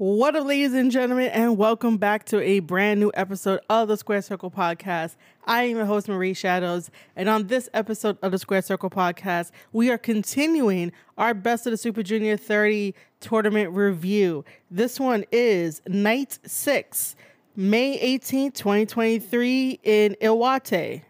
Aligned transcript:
What 0.00 0.34
up, 0.34 0.46
ladies 0.46 0.72
and 0.72 0.90
gentlemen, 0.90 1.28
and 1.28 1.58
welcome 1.58 1.98
back 1.98 2.24
to 2.28 2.40
a 2.40 2.60
brand 2.60 3.00
new 3.00 3.10
episode 3.12 3.60
of 3.68 3.88
the 3.88 3.98
Squared 3.98 4.24
Circle 4.24 4.50
Podcast. 4.50 5.16
I 5.44 5.64
am 5.64 5.76
your 5.76 5.84
host, 5.84 6.08
Marie 6.08 6.32
Shadows, 6.32 6.90
and 7.16 7.28
on 7.28 7.48
this 7.48 7.68
episode 7.74 8.16
of 8.22 8.32
the 8.32 8.38
Squared 8.38 8.64
Circle 8.64 8.88
Podcast, 8.88 9.50
we 9.74 9.90
are 9.90 9.98
continuing 9.98 10.90
our 11.18 11.34
Best 11.34 11.66
of 11.66 11.72
the 11.72 11.76
Super 11.76 12.02
Junior 12.02 12.38
30 12.38 12.94
tournament 13.20 13.74
review. 13.74 14.42
This 14.70 14.98
one 14.98 15.26
is 15.30 15.82
Night 15.86 16.38
6, 16.46 17.14
May 17.54 17.98
18, 17.98 18.52
2023, 18.52 19.80
in 19.82 20.16
Iwate. 20.22 21.02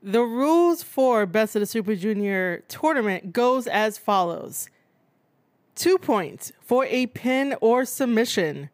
The 0.00 0.22
rules 0.22 0.84
for 0.84 1.26
Best 1.26 1.56
of 1.56 1.60
the 1.60 1.66
Super 1.66 1.96
Junior 1.96 2.62
tournament 2.68 3.32
goes 3.32 3.66
as 3.66 3.98
follows. 3.98 4.70
Two 5.74 5.98
points 5.98 6.52
for 6.60 6.84
a 6.86 7.06
pin 7.06 7.54
or 7.60 7.84
submission. 7.84 8.70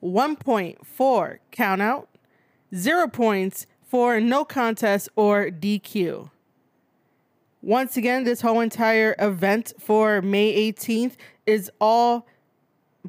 One 0.00 0.36
point 0.36 0.86
for 0.86 1.40
countout. 1.52 2.06
Zero 2.74 3.08
points 3.08 3.66
for 3.82 4.20
no 4.20 4.44
contest 4.44 5.08
or 5.16 5.46
DQ. 5.50 6.30
Once 7.62 7.96
again, 7.96 8.24
this 8.24 8.40
whole 8.40 8.60
entire 8.60 9.16
event 9.18 9.72
for 9.78 10.22
May 10.22 10.72
18th 10.72 11.16
is 11.46 11.70
all 11.80 12.26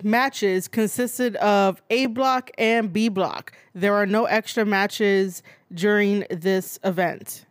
matches 0.04 0.68
consisted 0.68 1.36
of 1.38 1.82
A 1.90 2.08
block 2.08 2.50
and 2.58 2.92
B 2.92 3.10
block. 3.10 3.54
There 3.76 3.94
are 3.94 4.06
no 4.06 4.26
extra 4.26 4.66
matches 4.66 5.44
during 5.74 6.26
this 6.30 6.80
event. 6.84 7.46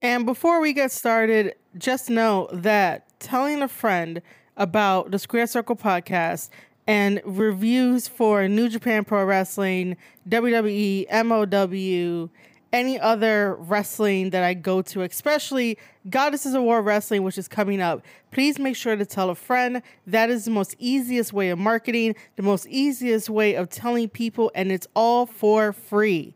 And 0.00 0.24
before 0.24 0.60
we 0.60 0.72
get 0.72 0.92
started, 0.92 1.54
just 1.78 2.10
know 2.10 2.48
that 2.52 3.06
telling 3.18 3.62
a 3.62 3.68
friend 3.68 4.22
about 4.56 5.10
the 5.10 5.18
Squared 5.18 5.50
Circle 5.50 5.76
podcast 5.76 6.48
and 6.86 7.20
reviews 7.24 8.08
for 8.08 8.48
New 8.48 8.68
Japan 8.68 9.04
Pro 9.04 9.24
Wrestling, 9.24 9.96
WWE, 10.28 11.06
MOW, 11.24 12.30
any 12.72 12.98
other 12.98 13.56
wrestling 13.58 14.30
that 14.30 14.42
I 14.42 14.54
go 14.54 14.82
to, 14.82 15.02
especially 15.02 15.78
Goddesses 16.08 16.54
of 16.54 16.62
War 16.62 16.82
Wrestling, 16.82 17.22
which 17.22 17.38
is 17.38 17.48
coming 17.48 17.80
up, 17.80 18.04
please 18.32 18.58
make 18.58 18.76
sure 18.76 18.96
to 18.96 19.06
tell 19.06 19.30
a 19.30 19.34
friend. 19.34 19.82
That 20.06 20.30
is 20.30 20.44
the 20.44 20.50
most 20.50 20.74
easiest 20.78 21.32
way 21.32 21.50
of 21.50 21.58
marketing, 21.58 22.16
the 22.36 22.42
most 22.42 22.66
easiest 22.68 23.30
way 23.30 23.54
of 23.54 23.68
telling 23.70 24.08
people, 24.08 24.50
and 24.54 24.70
it's 24.70 24.86
all 24.94 25.26
for 25.26 25.72
free. 25.72 26.34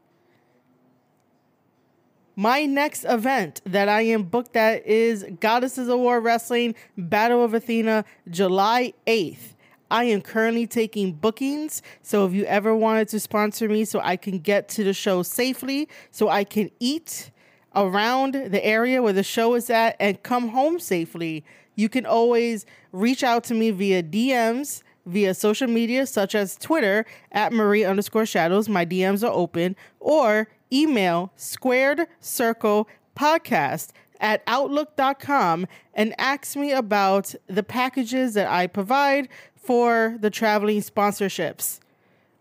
My 2.41 2.65
next 2.65 3.05
event 3.05 3.61
that 3.67 3.91
I 3.91 4.01
am 4.01 4.23
booked 4.23 4.57
at 4.57 4.87
is 4.87 5.27
Goddesses 5.41 5.89
of 5.89 5.99
War 5.99 6.23
Wrestling 6.23 6.75
Battle 6.97 7.45
of 7.45 7.53
Athena, 7.53 8.07
July 8.31 8.95
8th. 9.07 9.57
I 9.91 10.05
am 10.05 10.23
currently 10.23 10.67
taking 10.67 11.13
bookings. 11.13 11.83
So 12.01 12.25
if 12.25 12.33
you 12.33 12.47
ever 12.47 12.75
wanted 12.75 13.09
to 13.09 13.21
sponsor 13.21 13.69
me 13.69 13.85
so 13.85 14.01
I 14.03 14.17
can 14.17 14.39
get 14.39 14.71
to 14.71 14.85
the 14.85 14.95
show 14.95 15.23
safely, 15.23 15.87
so 16.13 16.31
I 16.31 16.45
can 16.45 16.71
eat 16.81 17.31
around 17.77 18.33
the 18.33 18.65
area 18.65 19.03
where 19.03 19.13
the 19.13 19.23
show 19.23 19.55
is 19.55 19.69
at 19.69 19.97
and 20.01 20.23
come 20.23 20.49
home 20.49 20.79
safely, 20.81 21.45
you 21.75 21.91
can 21.91 22.07
always 22.07 22.65
reach 22.91 23.23
out 23.23 23.45
to 23.45 23.55
me 23.55 23.71
via 23.71 24.03
DMs 24.03 24.83
via 25.07 25.35
social 25.35 25.69
media 25.69 26.07
such 26.07 26.35
as 26.35 26.57
Twitter 26.57 27.05
at 27.33 27.53
Marie 27.53 27.85
underscore 27.85 28.27
shadows. 28.27 28.69
My 28.69 28.87
DMs 28.87 29.27
are 29.27 29.33
open 29.33 29.77
or 29.99 30.49
email 30.73 31.33
squared 31.37 32.07
circle 32.21 32.89
podcast 33.17 33.91
at 34.21 34.43
outlook.com 34.47 35.67
and 35.95 36.15
ask 36.19 36.57
me 36.57 36.73
about 36.73 37.35
the 37.47 37.63
packages 37.63 38.35
that 38.35 38.49
I 38.49 38.67
provide 38.67 39.29
for 39.57 40.17
the 40.21 40.31
traveling 40.31 40.81
sponsorships. 40.81 41.81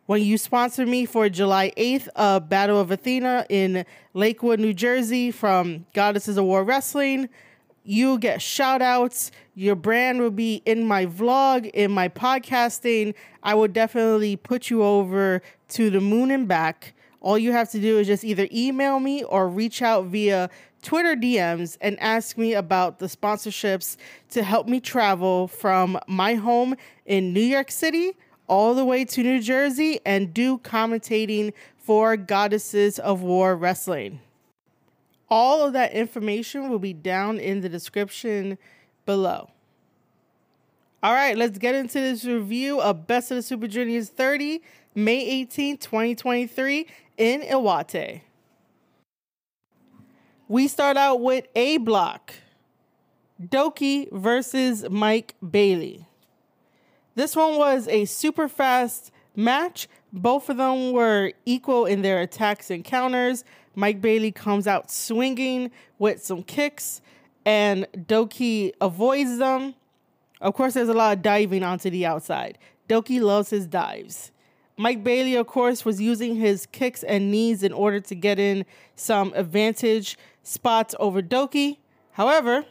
When 0.06 0.24
you 0.24 0.38
sponsor 0.40 0.86
me 0.86 1.06
for 1.06 1.30
July 1.30 1.72
8th, 1.78 2.08
uh, 2.16 2.40
Battle 2.40 2.80
of 2.80 2.90
Athena 2.90 3.46
in 3.48 3.86
Lakewood, 4.14 4.60
New 4.60 4.74
Jersey 4.74 5.30
from 5.30 5.86
Goddesses 5.94 6.36
of 6.38 6.46
War 6.46 6.64
Wrestling, 6.64 7.30
you 7.84 8.18
get 8.18 8.42
shout 8.42 8.82
outs. 8.82 9.32
Your 9.54 9.76
brand 9.76 10.20
will 10.20 10.32
be 10.32 10.62
in 10.66 10.84
my 10.84 11.06
vlog, 11.06 11.70
in 11.72 11.92
my 11.92 12.10
podcasting. 12.10 13.14
I 13.44 13.54
will 13.54 13.68
definitely 13.68 14.36
put 14.36 14.70
you 14.70 14.84
over 14.84 15.42
to 15.70 15.90
the 15.90 16.02
moon 16.02 16.32
and 16.32 16.48
back. 16.48 16.94
All 17.22 17.38
you 17.38 17.52
have 17.52 17.70
to 17.72 17.80
do 17.80 18.00
is 18.00 18.08
just 18.08 18.24
either 18.24 18.48
email 18.52 19.00
me 19.00 19.24
or 19.24 19.50
reach 19.50 19.82
out 19.82 20.06
via 20.06 20.50
Twitter 20.82 21.16
DMs 21.16 21.78
and 21.82 22.00
ask 22.00 22.38
me 22.38 22.54
about 22.54 23.00
the 23.00 23.08
sponsorships 23.08 23.98
to 24.30 24.44
help 24.44 24.68
me 24.68 24.80
travel 24.80 25.48
from 25.48 26.00
my 26.08 26.36
home 26.36 26.76
in 27.06 27.34
New 27.34 27.42
York 27.42 27.72
City 27.72 28.14
all 28.48 28.74
the 28.74 28.86
way 28.86 29.06
to 29.06 29.22
New 29.22 29.42
Jersey 29.42 30.00
and 30.06 30.34
do 30.34 30.58
commentating 30.58 31.54
for 31.78 32.18
Goddesses 32.18 33.00
of 33.00 33.22
War 33.22 33.56
Wrestling. 33.56 34.22
All 35.30 35.66
of 35.66 35.74
that 35.74 35.92
information 35.94 36.70
will 36.70 36.80
be 36.80 36.94
down 36.94 37.38
in 37.38 37.62
the 37.62 37.70
description 37.70 38.58
below. 39.06 39.50
All 41.02 41.14
right, 41.14 41.38
let's 41.38 41.58
get 41.58 41.76
into 41.76 42.00
this 42.00 42.26
review 42.26 42.82
of 42.82 43.08
Best 43.08 43.32
of 43.32 43.36
the 43.36 43.42
Super 43.44 43.68
Juniors 43.68 44.10
30, 44.10 44.62
May 44.96 45.20
18, 45.26 45.78
2023, 45.78 46.88
in 47.18 47.42
Iwate. 47.42 48.22
We 50.48 50.68
start 50.68 50.98
out 50.98 51.22
with 51.22 51.46
A 51.56 51.78
block 51.78 52.34
Douki 53.42 54.12
versus 54.12 54.90
Mike 54.90 55.36
Bailey. 55.48 56.08
This 57.16 57.36
one 57.36 57.58
was 57.58 57.88
a 57.88 58.06
super 58.06 58.48
fast 58.48 59.12
match. 59.36 59.88
Both 60.12 60.50
of 60.50 60.58
them 60.58 60.92
were 60.92 61.34
equal 61.46 61.86
in 61.86 62.02
their 62.02 62.22
attacks 62.22 62.72
and 62.72 62.84
counters. 62.84 63.44
Mike 63.76 64.02
Bailey 64.02 64.32
comes 64.32 64.68
out 64.68 64.92
swinging 64.92 65.72
with 66.00 66.24
some 66.24 66.44
kicks, 66.44 67.02
and 67.46 67.88
Douki 67.94 68.72
avoids 68.82 69.38
them. 69.38 69.76
Of 70.42 70.54
course, 70.54 70.74
there's 70.74 70.90
a 70.90 70.94
lot 70.94 71.18
of 71.18 71.22
diving 71.22 71.64
onto 71.64 71.90
the 71.90 72.06
outside. 72.06 72.58
Douki 72.90 73.22
loves 73.22 73.50
his 73.50 73.68
dives. 73.68 74.32
Mike 74.80 75.04
Bailey, 75.04 75.36
of 75.36 75.46
course, 75.46 75.84
was 75.84 76.00
using 76.00 76.38
his 76.38 76.66
kicks 76.66 77.04
and 77.04 77.30
knees 77.30 77.64
in 77.64 77.74
order 77.74 78.00
to 78.00 78.16
get 78.16 78.40
in 78.40 78.66
some 78.96 79.34
advantage 79.36 80.18
spots 80.42 80.96
over 81.02 81.22
Douki. 81.22 81.80
However, 82.14 82.64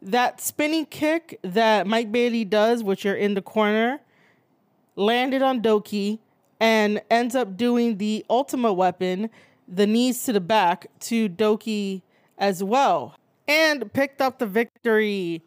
that 0.00 0.40
spinning 0.40 0.86
kick 0.86 1.38
that 1.42 1.86
Mike 1.86 2.10
Bailey 2.10 2.46
does, 2.46 2.82
which 2.82 3.04
you're 3.04 3.14
in 3.14 3.34
the 3.34 3.42
corner, 3.42 4.00
landed 4.96 5.42
on 5.42 5.60
Douki 5.60 6.20
and 6.58 7.02
ends 7.10 7.34
up 7.34 7.54
doing 7.58 7.98
the 7.98 8.24
ultimate 8.30 8.72
weapon, 8.72 9.28
the 9.68 9.86
knees 9.86 10.24
to 10.24 10.32
the 10.32 10.40
back, 10.40 10.86
to 11.00 11.28
Douki 11.28 12.00
as 12.38 12.64
well, 12.64 13.14
and 13.46 13.92
picked 13.92 14.22
up 14.22 14.38
the 14.38 14.46
victory 14.46 15.42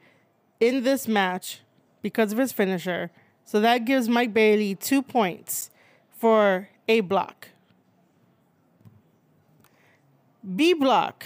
in 0.59 0.83
this 0.83 1.07
match 1.07 1.61
because 2.03 2.31
of 2.31 2.37
his 2.37 2.51
finisher 2.51 3.09
so 3.47 3.61
that 3.61 3.85
gives 3.85 4.09
Mike 4.09 4.33
Bailey 4.33 4.75
two 4.75 5.01
points 5.01 5.69
for 6.11 6.67
A 6.89 6.99
block. 6.99 7.47
B 10.55 10.73
block, 10.73 11.25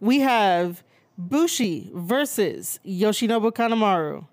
we 0.00 0.20
have 0.20 0.82
Bushi 1.18 1.90
versus 1.92 2.80
Yoshinobu 2.86 3.52
Kanemaru. 3.52 4.26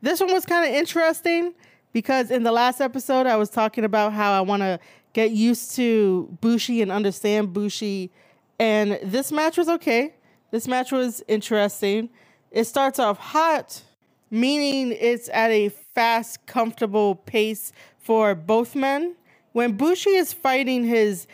This 0.00 0.18
one 0.18 0.32
was 0.32 0.46
kind 0.46 0.66
of 0.66 0.74
interesting 0.74 1.52
because 1.92 2.30
in 2.30 2.42
the 2.42 2.52
last 2.52 2.80
episode, 2.80 3.26
I 3.26 3.36
was 3.36 3.50
talking 3.50 3.84
about 3.84 4.14
how 4.14 4.32
I 4.32 4.40
want 4.40 4.62
to 4.62 4.80
get 5.12 5.32
used 5.32 5.76
to 5.76 6.38
Bushi 6.40 6.80
and 6.80 6.90
understand 6.90 7.52
Bushi. 7.52 8.10
And 8.58 8.98
this 9.02 9.30
match 9.30 9.58
was 9.58 9.68
okay. 9.68 10.14
This 10.52 10.66
match 10.66 10.90
was 10.90 11.22
interesting. 11.28 12.08
It 12.50 12.64
starts 12.64 12.98
off 12.98 13.18
hot, 13.18 13.82
meaning 14.30 14.96
it's 14.98 15.28
at 15.28 15.50
a 15.50 15.68
fast, 15.98 16.46
comfortable 16.46 17.16
pace 17.16 17.72
for 17.98 18.32
both 18.32 18.76
men. 18.76 19.16
When 19.50 19.72
Bushi 19.72 20.10
is 20.10 20.32
fighting 20.32 20.84
his 20.84 21.26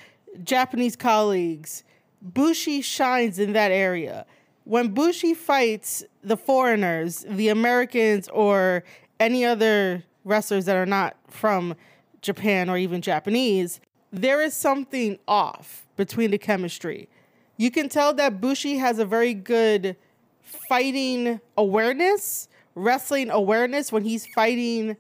Japanese 0.43 0.97
colleagues, 0.97 1.85
Bushi 2.23 2.81
shines 2.81 3.39
in 3.39 3.53
that 3.53 3.71
area. 3.71 4.25
When 4.65 4.89
Bushi 4.95 5.35
fights 5.35 6.03
the 6.23 6.39
foreigners, 6.39 7.27
the 7.29 7.51
Americans, 7.51 8.27
or 8.29 8.85
any 9.21 9.45
other 9.45 10.03
wrestlers 10.25 10.65
that 10.65 10.77
are 10.77 10.87
not 10.87 11.15
from 11.29 11.75
Japan 12.23 12.71
or 12.71 12.79
even 12.79 13.03
Japanese, 13.03 13.83
there 14.13 14.41
is 14.41 14.55
something 14.55 15.19
off 15.29 15.85
between 15.97 16.31
the 16.31 16.39
chemistry. 16.39 17.11
You 17.59 17.71
can 17.71 17.91
tell 17.91 18.15
that 18.15 18.41
Bushi 18.41 18.79
has 18.79 18.99
a 18.99 19.05
very 19.05 19.35
good 19.35 19.95
fighting 20.41 21.43
awareness 21.59 22.49
wrestling 22.75 23.31
awareness 23.31 23.93
when 23.93 24.05
he's 24.05 24.27
fighting 24.27 24.97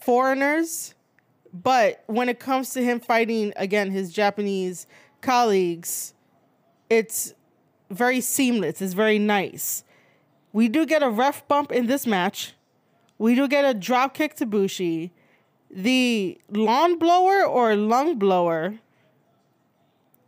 foreigners. 0.00 0.94
But 1.52 2.04
when 2.06 2.28
it 2.28 2.38
comes 2.38 2.70
to 2.70 2.82
him 2.82 3.00
fighting, 3.00 3.52
again, 3.56 3.90
his 3.90 4.12
Japanese 4.12 4.86
colleagues, 5.20 6.14
it's 6.88 7.34
very 7.90 8.20
seamless. 8.20 8.80
It's 8.80 8.94
very 8.94 9.18
nice. 9.18 9.84
We 10.52 10.68
do 10.68 10.86
get 10.86 11.02
a 11.02 11.10
ref 11.10 11.46
bump 11.48 11.72
in 11.72 11.86
this 11.86 12.06
match. 12.06 12.54
We 13.18 13.34
do 13.34 13.48
get 13.48 13.64
a 13.64 13.74
drop 13.74 14.14
kick 14.14 14.34
to 14.36 14.46
Bushi. 14.46 15.12
The 15.70 16.40
lawn 16.50 16.98
blower 16.98 17.44
or 17.44 17.76
lung 17.76 18.18
blower. 18.18 18.78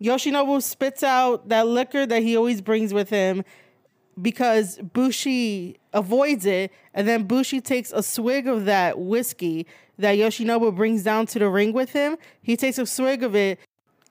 Yoshinobu 0.01 0.63
spits 0.63 1.03
out 1.03 1.49
that 1.49 1.67
liquor 1.67 2.07
that 2.07 2.23
he 2.23 2.37
always 2.37 2.61
brings 2.61 2.93
with 2.93 3.11
him 3.11 3.45
because 4.21 4.79
Bushi 4.79 5.79
avoids 5.93 6.47
it, 6.47 6.73
and 6.95 7.09
then 7.09 7.25
Bushi 7.25 7.61
takes 7.61 7.93
a 7.93 8.03
swig 8.03 8.47
of 8.47 8.65
that 8.67 8.99
whiskey 8.99 9.67
that 9.99 10.19
Yoshinobu 10.19 10.75
brings 10.75 11.03
down 11.03 11.27
to 11.27 11.39
the 11.39 11.49
ring 11.49 11.73
with 11.73 11.93
him. 11.93 12.17
He 12.43 12.57
takes 12.57 12.79
a 12.79 12.87
swig 12.87 13.23
of 13.23 13.35
it 13.35 13.59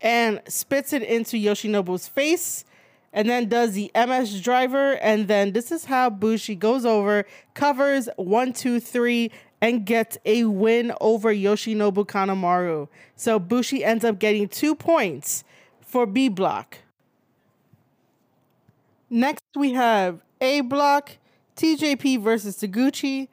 and 0.02 0.42
spits 0.48 0.94
it 0.94 1.04
into 1.04 1.38
Yoshinobu's 1.38 2.08
face, 2.08 2.66
and 3.14 3.30
then 3.30 3.50
does 3.50 3.74
the 3.74 3.92
MS 3.94 4.42
driver. 4.42 4.94
And 4.94 5.28
then 5.28 5.52
this 5.52 5.72
is 5.72 5.86
how 5.86 6.10
Bushi 6.10 6.56
goes 6.56 6.86
over, 6.86 7.26
covers 7.54 8.10
one, 8.16 8.54
two, 8.54 8.80
three, 8.80 9.32
and 9.62 9.86
gets 9.86 10.18
a 10.26 10.46
win 10.46 10.92
over 11.02 11.34
Yoshinobu 11.34 12.08
Kanemaru. 12.08 12.88
So 13.16 13.38
Bushi 13.38 13.84
ends 13.84 14.04
up 14.04 14.18
getting 14.18 14.48
two 14.48 14.74
points 14.74 15.44
for 15.82 16.06
B 16.06 16.30
block. 16.30 16.80
Next, 19.14 19.44
we 19.58 19.74
have 19.74 20.24
A 20.40 20.62
block, 20.62 21.18
TJP 21.58 22.22
versus 22.22 22.56
Taguchi. 22.56 23.28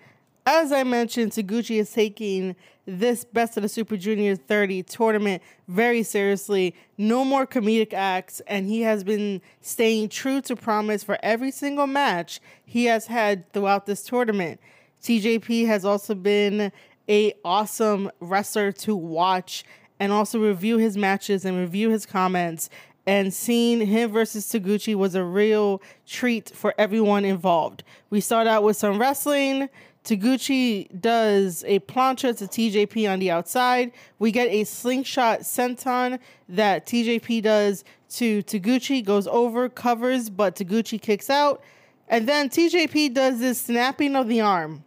As 0.45 0.73
I 0.73 0.83
mentioned, 0.83 1.31
Taguchi 1.31 1.79
is 1.79 1.93
taking 1.93 2.57
this 2.85 3.25
Best 3.25 3.57
of 3.57 3.63
the 3.63 3.69
Super 3.69 3.97
Junior 3.97 4.35
30 4.35 4.83
tournament 4.83 5.41
very 5.69 6.03
seriously. 6.03 6.75
No 6.97 7.25
more 7.25 7.47
comedic 7.47 7.93
acts, 7.93 8.43
and 8.49 8.67
he 8.67 8.81
has 8.81 9.05
been 9.05 9.41
staying 9.61 10.09
true 10.09 10.41
to 10.43 10.57
promise 10.57 11.05
for 11.05 11.17
every 11.23 11.53
single 11.53 11.87
match 11.87 12.41
he 12.65 12.87
has 12.87 13.07
had 13.07 13.49
throughout 13.53 13.87
this 13.87 14.03
tournament. 14.03 14.59
TJP 15.01 15.69
has 15.69 15.85
also 15.85 16.17
been 16.17 16.73
a 17.09 17.35
awesome 17.45 18.11
wrestler 18.19 18.73
to 18.73 18.97
watch 18.97 19.63
and 20.01 20.13
also 20.13 20.41
review 20.41 20.79
his 20.79 20.97
matches 20.97 21.45
and 21.45 21.57
review 21.57 21.91
his 21.91 22.05
comments 22.05 22.69
and 23.09 23.33
seeing 23.33 23.87
him 23.87 24.13
versus 24.13 24.53
Taguchi 24.53 24.95
was 24.95 25.15
a 25.15 25.25
real 25.25 25.81
treat 26.07 26.51
for 26.51 26.75
everyone 26.77 27.25
involved. 27.25 27.83
We 28.11 28.21
start 28.21 28.47
out 28.47 28.65
with 28.65 28.77
some 28.77 28.99
wrestling. 28.99 29.71
Taguchi 30.05 30.89
does 31.01 31.65
a 31.67 31.81
plancha 31.81 32.37
to 32.37 32.45
TJP 32.45 33.11
on 33.11 33.19
the 33.19 33.31
outside. 33.31 33.93
We 34.19 34.31
get 34.31 34.49
a 34.49 34.65
slingshot 34.65 35.41
senton 35.41 36.19
that 36.51 36.85
TJP 36.85 37.43
does 37.45 37.83
to 38.11 38.43
Taguchi, 38.43 39.03
goes 39.03 39.27
over, 39.27 39.71
covers, 39.71 40.29
but 40.29 40.57
Taguchi 40.57 41.01
kicks 41.01 41.31
out. 41.31 41.63
And 42.09 42.29
then 42.29 42.51
TJP 42.51 43.15
does 43.15 43.41
this 43.41 43.59
snapping 43.59 44.17
of 44.17 44.29
the 44.29 44.43
arm. 44.43 44.85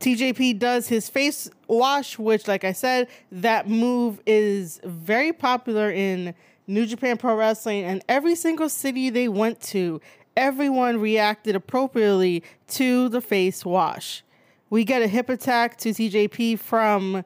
TJP 0.00 0.58
does 0.58 0.88
his 0.88 1.08
face 1.08 1.50
wash, 1.66 2.18
which, 2.18 2.46
like 2.46 2.64
I 2.64 2.72
said, 2.72 3.08
that 3.32 3.68
move 3.68 4.20
is 4.26 4.80
very 4.84 5.32
popular 5.32 5.90
in 5.90 6.34
New 6.66 6.86
Japan 6.86 7.16
Pro 7.16 7.34
Wrestling, 7.34 7.84
and 7.84 8.04
every 8.08 8.34
single 8.34 8.68
city 8.68 9.10
they 9.10 9.26
went 9.26 9.60
to, 9.62 10.00
everyone 10.36 11.00
reacted 11.00 11.56
appropriately 11.56 12.44
to 12.68 13.08
the 13.08 13.20
face 13.20 13.64
wash. 13.64 14.22
We 14.70 14.84
get 14.84 15.02
a 15.02 15.08
hip 15.08 15.30
attack 15.30 15.78
to 15.78 15.90
TJP 15.90 16.58
from 16.58 17.24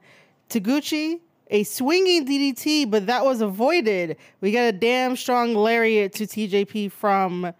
Taguchi, 0.49 1.21
a 1.51 1.65
swinging 1.65 2.27
DDT, 2.27 2.91
but 2.91 3.07
that 3.07 3.25
was 3.25 3.41
avoided. 3.41 4.17
We 4.41 4.53
get 4.53 4.75
a 4.75 4.79
damn 4.79 5.17
strong 5.17 5.55
lariat 5.55 6.13
to 6.15 6.25
TJP 6.25 6.93
from 6.93 7.53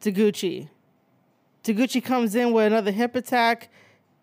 Taguchi. 0.00 0.68
Taguchi 1.62 2.02
comes 2.02 2.34
in 2.34 2.52
with 2.52 2.66
another 2.66 2.90
hip 2.90 3.14
attack 3.14 3.68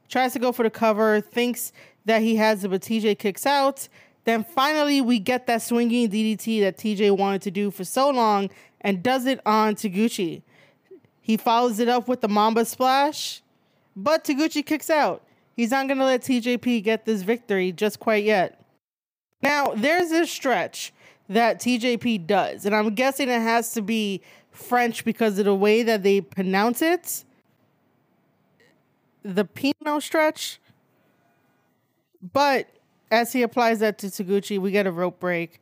tries 0.09 0.33
to 0.33 0.39
go 0.39 0.51
for 0.51 0.63
the 0.63 0.69
cover, 0.69 1.21
thinks 1.21 1.71
that 2.05 2.21
he 2.21 2.35
has 2.37 2.63
it, 2.63 2.69
but 2.69 2.81
TJ 2.81 3.19
kicks 3.19 3.45
out. 3.45 3.87
Then 4.23 4.43
finally, 4.43 5.01
we 5.01 5.19
get 5.19 5.47
that 5.47 5.61
swinging 5.61 6.09
DDT 6.09 6.61
that 6.61 6.77
TJ 6.77 7.17
wanted 7.17 7.41
to 7.43 7.51
do 7.51 7.71
for 7.71 7.83
so 7.83 8.09
long 8.09 8.49
and 8.81 9.01
does 9.01 9.25
it 9.25 9.39
on 9.45 9.75
Taguchi. 9.75 10.41
He 11.21 11.37
follows 11.37 11.79
it 11.79 11.89
up 11.89 12.07
with 12.07 12.21
the 12.21 12.27
Mamba 12.27 12.65
Splash, 12.65 13.41
but 13.95 14.23
Taguchi 14.23 14.65
kicks 14.65 14.89
out. 14.89 15.23
He's 15.55 15.71
not 15.71 15.87
going 15.87 15.97
to 15.99 16.05
let 16.05 16.21
TJP 16.21 16.83
get 16.83 17.05
this 17.05 17.21
victory 17.23 17.71
just 17.71 17.99
quite 17.99 18.23
yet. 18.23 18.63
Now, 19.41 19.73
there's 19.75 20.09
this 20.09 20.31
stretch 20.31 20.93
that 21.29 21.59
TJP 21.59 22.27
does, 22.27 22.65
and 22.65 22.75
I'm 22.75 22.95
guessing 22.95 23.29
it 23.29 23.41
has 23.41 23.73
to 23.73 23.81
be 23.81 24.21
French 24.51 25.03
because 25.03 25.37
of 25.39 25.45
the 25.45 25.55
way 25.55 25.83
that 25.83 26.03
they 26.03 26.21
pronounce 26.21 26.81
it 26.81 27.23
the 29.35 29.45
Pinot 29.45 30.01
stretch. 30.01 30.59
But 32.33 32.69
as 33.11 33.33
he 33.33 33.41
applies 33.41 33.79
that 33.79 33.97
to 33.99 34.07
Taguchi, 34.07 34.57
we 34.59 34.71
get 34.71 34.87
a 34.87 34.91
rope 34.91 35.19
break. 35.19 35.61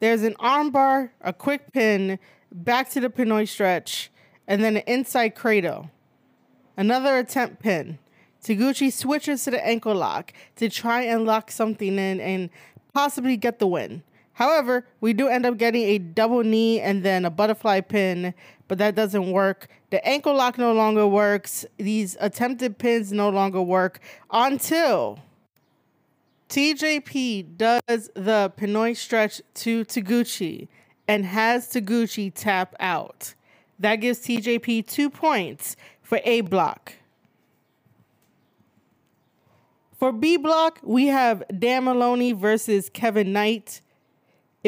There's 0.00 0.22
an 0.22 0.34
armbar, 0.34 1.10
a 1.20 1.32
quick 1.32 1.72
pin, 1.72 2.18
back 2.52 2.90
to 2.90 3.00
the 3.00 3.08
Pinoy 3.08 3.48
stretch, 3.48 4.10
and 4.46 4.62
then 4.62 4.76
an 4.76 4.84
inside 4.86 5.34
cradle. 5.34 5.90
Another 6.76 7.18
attempt 7.18 7.60
pin. 7.60 7.98
Taguchi 8.42 8.92
switches 8.92 9.42
to 9.44 9.50
the 9.50 9.66
ankle 9.66 9.94
lock 9.94 10.32
to 10.56 10.68
try 10.68 11.02
and 11.02 11.24
lock 11.24 11.50
something 11.50 11.98
in 11.98 12.20
and 12.20 12.50
possibly 12.94 13.36
get 13.36 13.58
the 13.58 13.66
win. 13.66 14.02
However, 14.34 14.86
we 15.00 15.12
do 15.12 15.26
end 15.26 15.44
up 15.44 15.56
getting 15.56 15.82
a 15.82 15.98
double 15.98 16.44
knee 16.44 16.80
and 16.80 17.02
then 17.02 17.24
a 17.24 17.30
butterfly 17.30 17.80
pin, 17.80 18.32
but 18.68 18.78
that 18.78 18.94
doesn't 18.94 19.32
work. 19.32 19.68
The 19.90 20.06
ankle 20.06 20.34
lock 20.34 20.58
no 20.58 20.72
longer 20.72 21.06
works. 21.06 21.64
These 21.78 22.16
attempted 22.20 22.78
pins 22.78 23.12
no 23.12 23.30
longer 23.30 23.62
work 23.62 24.00
until 24.30 25.18
TJP 26.48 27.56
does 27.56 28.10
the 28.14 28.52
Pinoy 28.56 28.96
stretch 28.96 29.42
to 29.54 29.84
Taguchi 29.84 30.68
and 31.06 31.24
has 31.26 31.68
Taguchi 31.68 32.30
tap 32.34 32.74
out. 32.78 33.34
That 33.78 33.96
gives 33.96 34.20
TJP 34.20 34.86
two 34.86 35.10
points 35.10 35.76
for 36.02 36.20
A 36.24 36.42
block. 36.42 36.94
For 39.98 40.12
B 40.12 40.36
block, 40.36 40.78
we 40.82 41.08
have 41.08 41.42
Dan 41.58 41.84
Maloney 41.84 42.32
versus 42.32 42.88
Kevin 42.88 43.32
Knight. 43.32 43.80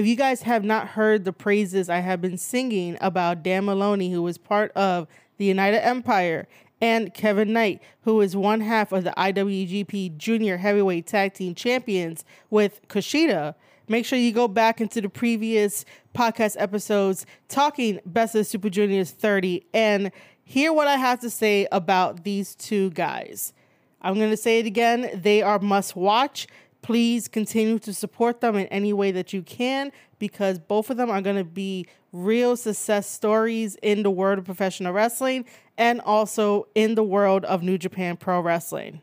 If 0.00 0.06
you 0.06 0.16
guys 0.16 0.40
have 0.44 0.64
not 0.64 0.88
heard 0.88 1.26
the 1.26 1.32
praises 1.34 1.90
I 1.90 1.98
have 1.98 2.22
been 2.22 2.38
singing 2.38 2.96
about 3.02 3.42
Dan 3.42 3.66
Maloney, 3.66 4.10
who 4.10 4.22
was 4.22 4.38
part 4.38 4.72
of 4.72 5.06
the 5.36 5.44
United 5.44 5.84
Empire, 5.84 6.48
and 6.80 7.12
Kevin 7.12 7.52
Knight, 7.52 7.82
who 8.04 8.22
is 8.22 8.34
one 8.34 8.62
half 8.62 8.92
of 8.92 9.04
the 9.04 9.12
IWGP 9.18 10.16
Junior 10.16 10.56
Heavyweight 10.56 11.06
Tag 11.06 11.34
Team 11.34 11.54
Champions 11.54 12.24
with 12.48 12.80
Kushida, 12.88 13.54
make 13.88 14.06
sure 14.06 14.18
you 14.18 14.32
go 14.32 14.48
back 14.48 14.80
into 14.80 15.02
the 15.02 15.10
previous 15.10 15.84
podcast 16.14 16.56
episodes 16.58 17.26
talking 17.48 18.00
Best 18.06 18.34
of 18.34 18.46
Super 18.46 18.70
Juniors 18.70 19.10
30 19.10 19.66
and 19.74 20.12
hear 20.42 20.72
what 20.72 20.88
I 20.88 20.96
have 20.96 21.20
to 21.20 21.28
say 21.28 21.68
about 21.70 22.24
these 22.24 22.54
two 22.54 22.88
guys. 22.92 23.52
I'm 24.00 24.14
going 24.14 24.30
to 24.30 24.36
say 24.38 24.60
it 24.60 24.64
again. 24.64 25.10
They 25.14 25.42
are 25.42 25.58
must 25.58 25.94
watch. 25.94 26.46
Please 26.82 27.28
continue 27.28 27.78
to 27.80 27.92
support 27.92 28.40
them 28.40 28.56
in 28.56 28.66
any 28.68 28.92
way 28.92 29.10
that 29.10 29.32
you 29.32 29.42
can 29.42 29.92
because 30.18 30.58
both 30.58 30.90
of 30.90 30.96
them 30.96 31.10
are 31.10 31.20
going 31.20 31.36
to 31.36 31.44
be 31.44 31.86
real 32.12 32.56
success 32.56 33.08
stories 33.08 33.76
in 33.82 34.02
the 34.02 34.10
world 34.10 34.38
of 34.38 34.44
professional 34.44 34.92
wrestling 34.92 35.44
and 35.76 36.00
also 36.00 36.66
in 36.74 36.94
the 36.94 37.02
world 37.02 37.44
of 37.44 37.62
New 37.62 37.78
Japan 37.78 38.16
Pro 38.16 38.40
Wrestling. 38.40 39.00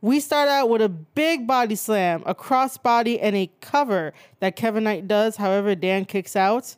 We 0.00 0.20
start 0.20 0.48
out 0.48 0.68
with 0.68 0.82
a 0.82 0.88
big 0.88 1.46
body 1.46 1.74
slam, 1.74 2.22
a 2.26 2.34
crossbody, 2.34 3.18
and 3.20 3.34
a 3.34 3.50
cover 3.60 4.12
that 4.40 4.54
Kevin 4.54 4.84
Knight 4.84 5.08
does. 5.08 5.36
However, 5.36 5.74
Dan 5.74 6.04
kicks 6.04 6.36
out. 6.36 6.76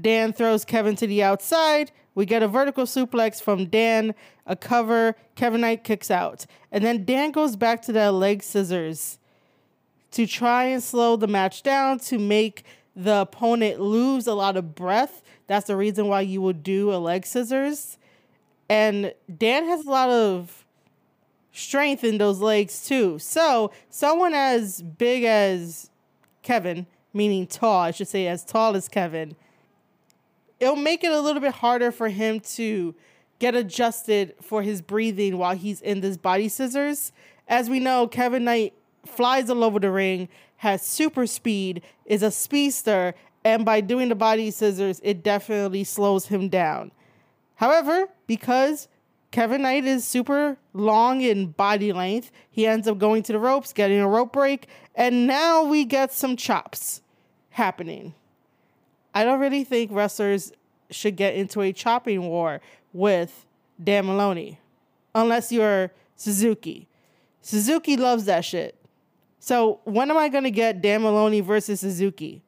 Dan 0.00 0.32
throws 0.32 0.64
Kevin 0.64 0.96
to 0.96 1.06
the 1.06 1.22
outside. 1.22 1.90
We 2.14 2.24
get 2.24 2.42
a 2.42 2.48
vertical 2.48 2.84
suplex 2.84 3.42
from 3.42 3.66
Dan, 3.66 4.14
a 4.46 4.56
cover. 4.56 5.14
Kevin 5.34 5.60
Knight 5.60 5.84
kicks 5.84 6.10
out. 6.10 6.46
And 6.70 6.84
then 6.84 7.04
Dan 7.04 7.30
goes 7.30 7.56
back 7.56 7.82
to 7.82 7.92
the 7.92 8.10
leg 8.12 8.42
scissors 8.42 9.18
to 10.12 10.26
try 10.26 10.64
and 10.64 10.82
slow 10.82 11.16
the 11.16 11.26
match 11.26 11.62
down 11.62 11.98
to 11.98 12.18
make 12.18 12.64
the 12.94 13.22
opponent 13.22 13.80
lose 13.80 14.26
a 14.26 14.34
lot 14.34 14.56
of 14.56 14.74
breath. 14.74 15.22
That's 15.46 15.66
the 15.66 15.76
reason 15.76 16.08
why 16.08 16.22
you 16.22 16.42
would 16.42 16.62
do 16.62 16.92
a 16.92 16.96
leg 16.96 17.26
scissors. 17.26 17.96
And 18.68 19.14
Dan 19.34 19.64
has 19.66 19.86
a 19.86 19.90
lot 19.90 20.10
of 20.10 20.64
strength 21.52 22.04
in 22.04 22.18
those 22.18 22.40
legs 22.40 22.86
too. 22.86 23.18
So, 23.18 23.70
someone 23.90 24.34
as 24.34 24.82
big 24.82 25.24
as 25.24 25.90
Kevin, 26.42 26.86
meaning 27.12 27.46
tall, 27.46 27.80
I 27.80 27.90
should 27.90 28.08
say 28.08 28.26
as 28.26 28.44
tall 28.44 28.74
as 28.76 28.88
Kevin, 28.88 29.36
it'll 30.60 30.76
make 30.76 31.04
it 31.04 31.12
a 31.12 31.20
little 31.20 31.40
bit 31.40 31.54
harder 31.54 31.92
for 31.92 32.08
him 32.08 32.40
to 32.40 32.94
get 33.42 33.56
adjusted 33.56 34.32
for 34.40 34.62
his 34.62 34.80
breathing 34.80 35.36
while 35.36 35.56
he's 35.56 35.80
in 35.80 36.00
this 36.00 36.16
body 36.16 36.48
scissors. 36.48 37.10
As 37.48 37.68
we 37.68 37.80
know, 37.80 38.06
Kevin 38.06 38.44
Knight 38.44 38.72
flies 39.04 39.50
all 39.50 39.64
over 39.64 39.80
the 39.80 39.90
ring, 39.90 40.28
has 40.58 40.80
super 40.80 41.26
speed, 41.26 41.82
is 42.06 42.22
a 42.22 42.30
speedster, 42.30 43.14
and 43.44 43.64
by 43.64 43.80
doing 43.80 44.08
the 44.08 44.14
body 44.14 44.52
scissors, 44.52 45.00
it 45.02 45.24
definitely 45.24 45.82
slows 45.82 46.26
him 46.26 46.48
down. 46.48 46.92
However, 47.56 48.06
because 48.28 48.86
Kevin 49.32 49.62
Knight 49.62 49.86
is 49.86 50.06
super 50.06 50.56
long 50.72 51.20
in 51.20 51.48
body 51.48 51.92
length, 51.92 52.30
he 52.48 52.64
ends 52.64 52.86
up 52.86 52.98
going 52.98 53.24
to 53.24 53.32
the 53.32 53.40
ropes, 53.40 53.72
getting 53.72 53.98
a 53.98 54.08
rope 54.08 54.32
break, 54.32 54.68
and 54.94 55.26
now 55.26 55.64
we 55.64 55.84
get 55.84 56.12
some 56.12 56.36
chops 56.36 57.02
happening. 57.50 58.14
I 59.12 59.24
don't 59.24 59.40
really 59.40 59.64
think 59.64 59.90
wrestlers 59.90 60.52
should 60.92 61.16
get 61.16 61.34
into 61.34 61.60
a 61.60 61.72
chopping 61.72 62.28
war 62.28 62.60
with 62.92 63.46
Dan 63.82 64.06
Maloney 64.06 64.58
unless 65.14 65.52
you're 65.52 65.92
Suzuki. 66.16 66.88
Suzuki 67.40 67.96
loves 67.96 68.24
that 68.26 68.44
shit. 68.44 68.76
So 69.40 69.80
when 69.84 70.10
am 70.10 70.16
I 70.16 70.28
gonna 70.28 70.50
get 70.50 70.80
Dan 70.80 71.02
Maloney 71.02 71.40
versus 71.40 71.80
Suzuki? 71.80 72.42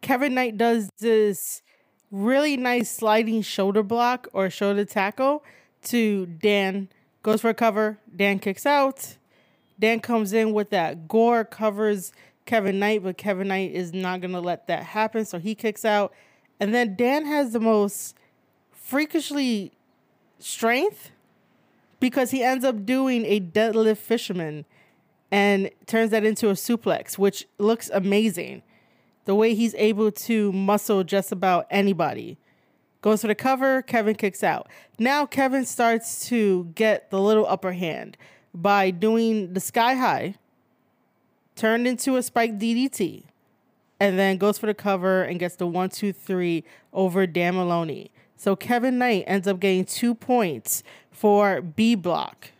Kevin 0.00 0.34
Knight 0.34 0.56
does 0.56 0.90
this 0.98 1.62
really 2.10 2.56
nice 2.56 2.90
sliding 2.90 3.42
shoulder 3.42 3.82
block 3.82 4.28
or 4.32 4.50
shoulder 4.50 4.84
tackle 4.84 5.44
to 5.84 6.26
Dan. 6.26 6.88
Goes 7.22 7.40
for 7.40 7.50
a 7.50 7.54
cover. 7.54 7.98
Dan 8.14 8.38
kicks 8.38 8.64
out. 8.66 9.16
Dan 9.78 10.00
comes 10.00 10.32
in 10.32 10.52
with 10.52 10.70
that 10.70 11.06
gore, 11.06 11.44
covers 11.44 12.12
Kevin 12.46 12.78
Knight, 12.78 13.02
but 13.02 13.16
Kevin 13.16 13.48
Knight 13.48 13.72
is 13.72 13.92
not 13.92 14.20
going 14.20 14.32
to 14.32 14.40
let 14.40 14.66
that 14.66 14.82
happen. 14.82 15.24
So 15.24 15.38
he 15.38 15.54
kicks 15.54 15.84
out. 15.84 16.12
And 16.58 16.74
then 16.74 16.96
Dan 16.96 17.26
has 17.26 17.52
the 17.52 17.60
most 17.60 18.16
freakishly 18.88 19.70
strength 20.38 21.10
because 22.00 22.30
he 22.30 22.42
ends 22.42 22.64
up 22.64 22.86
doing 22.86 23.26
a 23.26 23.38
deadlift 23.38 23.98
fisherman 23.98 24.64
and 25.30 25.68
turns 25.84 26.10
that 26.10 26.24
into 26.24 26.48
a 26.48 26.54
suplex, 26.54 27.18
which 27.18 27.46
looks 27.58 27.90
amazing. 27.92 28.62
The 29.26 29.34
way 29.34 29.54
he's 29.54 29.74
able 29.74 30.10
to 30.10 30.52
muscle 30.52 31.04
just 31.04 31.30
about 31.32 31.66
anybody. 31.70 32.38
Goes 33.02 33.20
for 33.20 33.26
the 33.26 33.34
cover, 33.34 33.82
Kevin 33.82 34.14
kicks 34.14 34.42
out. 34.42 34.68
Now 34.98 35.26
Kevin 35.26 35.66
starts 35.66 36.26
to 36.28 36.72
get 36.74 37.10
the 37.10 37.20
little 37.20 37.46
upper 37.46 37.72
hand 37.72 38.16
by 38.54 38.90
doing 38.90 39.52
the 39.52 39.60
sky 39.60 39.96
high, 39.96 40.36
turned 41.56 41.86
into 41.86 42.16
a 42.16 42.22
spike 42.22 42.58
DDT, 42.58 43.24
and 44.00 44.18
then 44.18 44.38
goes 44.38 44.56
for 44.56 44.64
the 44.64 44.72
cover 44.72 45.24
and 45.24 45.38
gets 45.38 45.56
the 45.56 45.66
one, 45.66 45.90
two, 45.90 46.14
three 46.14 46.64
over 46.94 47.26
Dan 47.26 47.54
Maloney. 47.56 48.10
So 48.38 48.54
Kevin 48.54 48.98
Knight 48.98 49.24
ends 49.26 49.48
up 49.48 49.58
getting 49.58 49.84
two 49.84 50.14
points 50.14 50.84
for 51.10 51.60
B 51.60 51.96
block. 51.96 52.52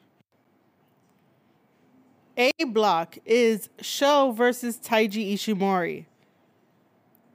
A 2.37 2.51
block 2.67 3.17
is 3.25 3.69
Sho 3.81 4.33
versus 4.33 4.77
Taiji 4.77 5.33
Ishimori. 5.35 6.07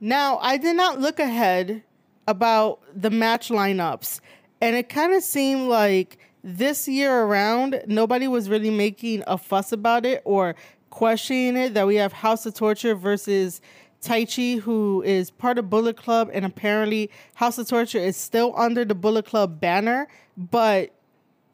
Now, 0.01 0.37
I 0.39 0.57
did 0.57 0.75
not 0.75 0.99
look 0.99 1.19
ahead 1.19 1.83
about 2.27 2.81
the 2.93 3.09
match 3.09 3.47
lineups, 3.47 4.19
and 4.59 4.75
it 4.75 4.89
kind 4.89 5.13
of 5.13 5.23
seemed 5.23 5.69
like 5.69 6.17
this 6.43 6.87
year 6.87 7.23
around, 7.23 7.81
nobody 7.87 8.27
was 8.27 8.49
really 8.49 8.69
making 8.69 9.23
a 9.25 9.37
fuss 9.37 9.71
about 9.71 10.05
it 10.05 10.21
or 10.25 10.55
questioning 10.89 11.55
it 11.55 11.73
that 11.75 11.87
we 11.87 11.95
have 11.95 12.11
House 12.11 12.45
of 12.45 12.53
Torture 12.53 12.95
versus 12.95 13.61
Taiji, 14.03 14.59
who 14.59 15.01
is 15.03 15.31
part 15.31 15.57
of 15.57 15.69
Bullet 15.69 15.97
Club, 15.97 16.29
and 16.33 16.45
apparently 16.45 17.09
House 17.35 17.57
of 17.57 17.67
Torture 17.67 17.99
is 17.99 18.17
still 18.17 18.53
under 18.57 18.85
the 18.85 18.95
Bullet 18.95 19.25
Club 19.25 19.59
banner, 19.59 20.07
but 20.37 20.91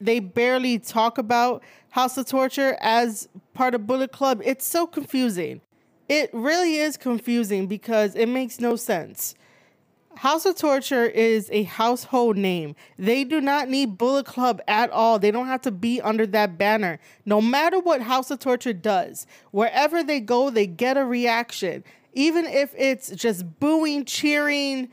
they 0.00 0.20
barely 0.20 0.78
talk 0.78 1.18
about 1.18 1.62
House 1.90 2.16
of 2.16 2.26
Torture 2.26 2.76
as 2.80 3.28
part 3.54 3.74
of 3.74 3.86
Bullet 3.86 4.12
Club. 4.12 4.40
It's 4.44 4.66
so 4.66 4.86
confusing. 4.86 5.60
It 6.08 6.30
really 6.32 6.76
is 6.76 6.96
confusing 6.96 7.66
because 7.66 8.14
it 8.16 8.26
makes 8.26 8.58
no 8.58 8.76
sense. 8.76 9.34
House 10.16 10.44
of 10.44 10.56
Torture 10.56 11.06
is 11.06 11.48
a 11.52 11.62
household 11.62 12.36
name. 12.36 12.74
They 12.98 13.22
do 13.22 13.40
not 13.40 13.68
need 13.68 13.96
Bullet 13.96 14.26
Club 14.26 14.60
at 14.66 14.90
all. 14.90 15.18
They 15.18 15.30
don't 15.30 15.46
have 15.46 15.62
to 15.62 15.70
be 15.70 16.00
under 16.00 16.26
that 16.26 16.58
banner. 16.58 16.98
No 17.24 17.40
matter 17.40 17.78
what 17.78 18.02
House 18.02 18.30
of 18.30 18.40
Torture 18.40 18.72
does, 18.72 19.26
wherever 19.52 20.02
they 20.02 20.20
go, 20.20 20.50
they 20.50 20.66
get 20.66 20.96
a 20.96 21.04
reaction. 21.04 21.84
Even 22.12 22.44
if 22.44 22.74
it's 22.76 23.10
just 23.10 23.60
booing, 23.60 24.04
cheering, 24.04 24.88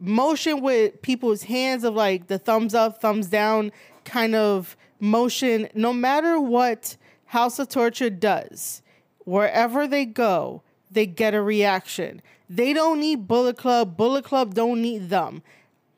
motion 0.00 0.60
with 0.60 1.00
people's 1.02 1.44
hands 1.44 1.84
of 1.84 1.94
like 1.94 2.26
the 2.26 2.38
thumbs 2.38 2.74
up, 2.74 3.00
thumbs 3.00 3.28
down 3.28 3.72
kind 4.04 4.34
of 4.34 4.76
motion, 5.00 5.68
no 5.74 5.92
matter 5.92 6.40
what 6.40 6.96
House 7.26 7.58
of 7.58 7.68
Torture 7.68 8.10
does, 8.10 8.82
wherever 9.24 9.86
they 9.86 10.04
go, 10.04 10.62
they 10.90 11.06
get 11.06 11.34
a 11.34 11.42
reaction. 11.42 12.20
They 12.48 12.72
don't 12.72 13.00
need 13.00 13.26
Bullet 13.26 13.56
Club. 13.56 13.96
Bullet 13.96 14.24
Club 14.24 14.54
don't 14.54 14.82
need 14.82 15.08
them. 15.08 15.42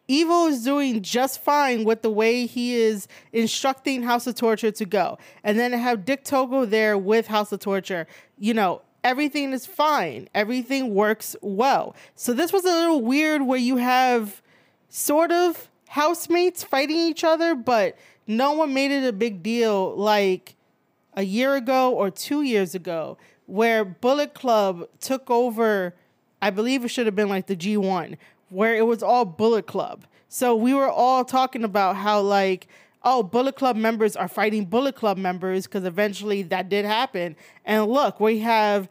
Evil 0.07 0.47
is 0.47 0.63
doing 0.63 1.03
just 1.03 1.43
fine 1.43 1.85
with 1.85 2.03
the 2.03 2.11
way 2.11 2.47
he 2.47 2.75
is 2.75 3.09
instructing 3.33 4.03
House 4.03 4.27
of 4.27 4.35
Torture 4.35 4.71
to 4.71 4.85
go. 4.85 5.19
And 5.43 5.59
then 5.59 5.73
have 5.73 6.05
Dick 6.05 6.25
Togo 6.25 6.67
there 6.67 6.99
with 6.99 7.27
House 7.27 7.51
of 7.53 7.61
Torture, 7.61 8.07
you 8.39 8.53
know, 8.53 8.83
everything 9.05 9.53
is 9.53 9.67
fine. 9.67 10.29
Everything 10.35 10.95
works 10.95 11.37
well. 11.43 11.95
So 12.17 12.33
this 12.33 12.53
was 12.53 12.65
a 12.65 12.73
little 12.73 13.03
weird 13.03 13.43
where 13.43 13.59
you 13.59 13.77
have 13.77 14.43
sort 14.89 15.31
of 15.31 15.69
housemates 15.89 16.65
fighting 16.65 16.97
each 16.97 17.23
other, 17.23 17.55
but 17.55 17.97
no 18.27 18.53
one 18.53 18.73
made 18.73 18.91
it 18.91 19.07
a 19.07 19.13
big 19.13 19.43
deal 19.43 19.95
like 19.95 20.57
a 21.13 21.23
year 21.23 21.55
ago 21.55 21.93
or 21.93 22.11
two 22.11 22.43
years 22.43 22.75
ago, 22.75 23.19
where 23.47 23.85
Bullet 23.85 24.35
Club 24.35 24.89
took 25.01 25.31
over. 25.31 25.95
I 26.41 26.51
believe 26.51 26.85
it 26.85 26.89
should 26.89 27.07
have 27.07 27.15
been 27.15 27.29
like 27.29 27.47
the 27.47 27.57
G1, 27.57 28.17
where 28.49 28.75
it 28.75 28.87
was 28.87 29.03
all 29.03 29.25
Bullet 29.25 29.67
Club. 29.67 30.07
So 30.29 30.57
we 30.57 30.75
were 30.75 30.91
all 30.91 31.25
talking 31.25 31.63
about 31.63 31.97
how, 31.97 32.21
like, 32.21 32.67
oh, 33.05 33.23
Bullet 33.23 33.57
Club 33.57 33.77
members 33.77 34.17
are 34.17 34.29
fighting 34.29 34.65
Bullet 34.65 34.97
Club 34.97 35.19
members 35.19 35.67
because 35.67 35.85
eventually 35.85 36.43
that 36.43 36.69
did 36.69 36.85
happen. 36.85 37.37
And 37.65 37.87
look, 37.87 38.19
we 38.19 38.39
have 38.41 38.89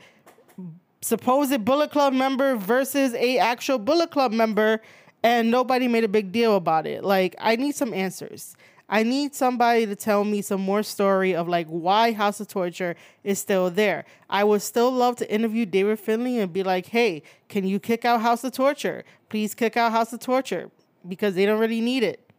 supposed 1.01 1.65
Bullet 1.65 1.91
Club 1.91 2.13
member 2.13 2.55
versus 2.55 3.13
a 3.15 3.37
actual 3.39 3.79
Bullet 3.79 4.11
Club 4.11 4.31
member, 4.31 4.81
and 5.23 5.51
nobody 5.51 5.87
made 5.87 6.03
a 6.03 6.09
big 6.09 6.31
deal 6.31 6.55
about 6.55 6.85
it. 6.85 7.03
Like, 7.03 7.35
I 7.39 7.55
need 7.55 7.75
some 7.75 7.93
answers. 7.93 8.55
I 8.89 9.01
need 9.03 9.33
somebody 9.33 9.85
to 9.85 9.95
tell 9.95 10.23
me 10.23 10.41
some 10.41 10.61
more 10.61 10.83
story 10.83 11.33
of 11.33 11.47
like 11.47 11.67
why 11.67 12.11
House 12.11 12.39
of 12.39 12.47
Torture 12.47 12.95
is 13.23 13.39
still 13.39 13.71
there. 13.71 14.05
I 14.29 14.43
would 14.43 14.61
still 14.61 14.91
love 14.91 15.15
to 15.15 15.33
interview 15.33 15.65
David 15.65 15.99
Finlay 15.99 16.37
and 16.37 16.51
be 16.51 16.63
like, 16.63 16.87
hey, 16.87 17.23
can 17.47 17.65
you 17.65 17.79
kick 17.79 18.05
out 18.05 18.21
House 18.21 18.43
of 18.43 18.51
Torture? 18.51 19.03
Please 19.29 19.55
kick 19.55 19.77
out 19.77 19.93
House 19.93 20.13
of 20.13 20.19
Torture 20.19 20.69
because 21.07 21.33
they 21.33 21.45
don't 21.45 21.59
really 21.59 21.81
need 21.81 22.03
it. 22.03 22.29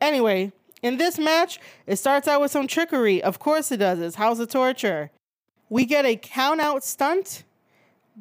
Anyway, 0.00 0.52
in 0.84 0.98
this 0.98 1.18
match, 1.18 1.58
it 1.86 1.96
starts 1.96 2.28
out 2.28 2.42
with 2.42 2.50
some 2.50 2.66
trickery. 2.66 3.22
Of 3.22 3.38
course 3.38 3.72
it 3.72 3.78
does. 3.78 3.98
It's 3.98 4.16
House 4.16 4.38
of 4.38 4.50
Torture. 4.50 5.10
We 5.70 5.86
get 5.86 6.04
a 6.04 6.14
count 6.14 6.60
out 6.60 6.84
stunt, 6.84 7.42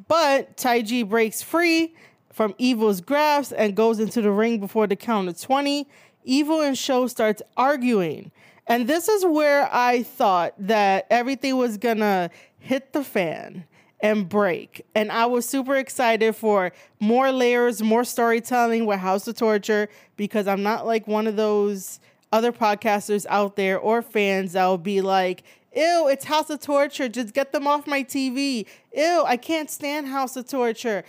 but 0.08 0.56
Taiji 0.56 1.08
breaks 1.08 1.42
free 1.42 1.94
from 2.32 2.56
Evil's 2.58 3.02
grasp 3.02 3.54
and 3.58 3.76
goes 3.76 4.00
into 4.00 4.22
the 4.22 4.32
ring 4.32 4.62
before 4.62 4.88
the 4.88 4.96
count 4.96 5.28
of 5.28 5.40
20. 5.40 5.86
Evil 6.24 6.62
and 6.62 6.78
Sho 6.78 7.06
starts 7.08 7.42
arguing. 7.58 8.32
And 8.66 8.88
this 8.88 9.10
is 9.10 9.26
where 9.26 9.68
I 9.70 10.04
thought 10.04 10.54
that 10.58 11.06
everything 11.10 11.58
was 11.58 11.78
gonna 11.78 12.30
hit 12.60 12.94
the 12.94 13.04
fan 13.04 13.66
and 14.00 14.30
break. 14.30 14.86
And 14.96 15.12
I 15.12 15.26
was 15.26 15.46
super 15.46 15.76
excited 15.76 16.34
for 16.34 16.72
more 17.02 17.30
layers, 17.34 17.84
more 17.84 18.06
storytelling 18.06 18.86
with 18.86 19.00
House 19.00 19.28
of 19.28 19.36
Torture 19.36 19.90
because 20.16 20.48
I'm 20.48 20.64
not 20.64 20.88
like 20.88 21.08
one 21.08 21.28
of 21.28 21.36
those 21.36 22.00
other 22.34 22.52
podcasters 22.52 23.28
out 23.30 23.56
there 23.56 23.78
or 23.78 24.02
fans 24.02 24.54
that 24.54 24.66
will 24.66 24.80
be 24.80 25.02
like, 25.02 25.44
Ew, 25.76 26.08
it's 26.08 26.26
House 26.26 26.50
of 26.50 26.60
Torture. 26.60 27.08
Just 27.08 27.34
get 27.34 27.52
them 27.52 27.68
off 27.68 27.88
my 27.88 28.04
TV. 28.04 28.66
Ew, 28.96 29.24
I 29.26 29.38
can't 29.38 29.72
stand 29.72 30.08
House 30.08 30.36
of 30.36 30.48
Torture 30.48 31.04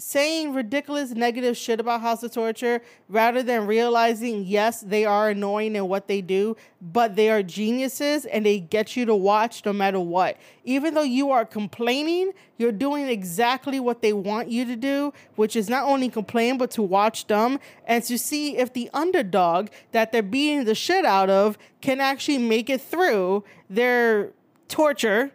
saying 0.00 0.54
ridiculous 0.54 1.10
negative 1.10 1.56
shit 1.56 1.78
about 1.78 2.00
House 2.00 2.22
of 2.22 2.32
Torture 2.32 2.80
rather 3.08 3.42
than 3.42 3.66
realizing, 3.66 4.44
yes, 4.44 4.80
they 4.80 5.04
are 5.04 5.30
annoying 5.30 5.76
in 5.76 5.88
what 5.88 6.08
they 6.08 6.20
do, 6.20 6.56
but 6.80 7.16
they 7.16 7.30
are 7.30 7.42
geniuses 7.42 8.24
and 8.24 8.44
they 8.44 8.58
get 8.58 8.96
you 8.96 9.04
to 9.04 9.14
watch 9.14 9.64
no 9.64 9.72
matter 9.72 10.00
what. 10.00 10.38
Even 10.64 10.94
though 10.94 11.02
you 11.02 11.30
are 11.30 11.44
complaining, 11.44 12.32
you're 12.56 12.72
doing 12.72 13.08
exactly 13.08 13.78
what 13.78 14.00
they 14.02 14.12
want 14.12 14.50
you 14.50 14.64
to 14.64 14.76
do, 14.76 15.12
which 15.36 15.54
is 15.54 15.68
not 15.68 15.84
only 15.84 16.08
complain, 16.08 16.56
but 16.56 16.70
to 16.70 16.82
watch 16.82 17.26
them 17.26 17.58
and 17.84 18.02
to 18.04 18.18
see 18.18 18.56
if 18.56 18.72
the 18.72 18.88
underdog 18.94 19.68
that 19.92 20.12
they're 20.12 20.22
beating 20.22 20.64
the 20.64 20.74
shit 20.74 21.04
out 21.04 21.28
of 21.28 21.58
can 21.80 22.00
actually 22.00 22.38
make 22.38 22.70
it 22.70 22.80
through 22.80 23.44
their 23.68 24.32
torture. 24.68 25.32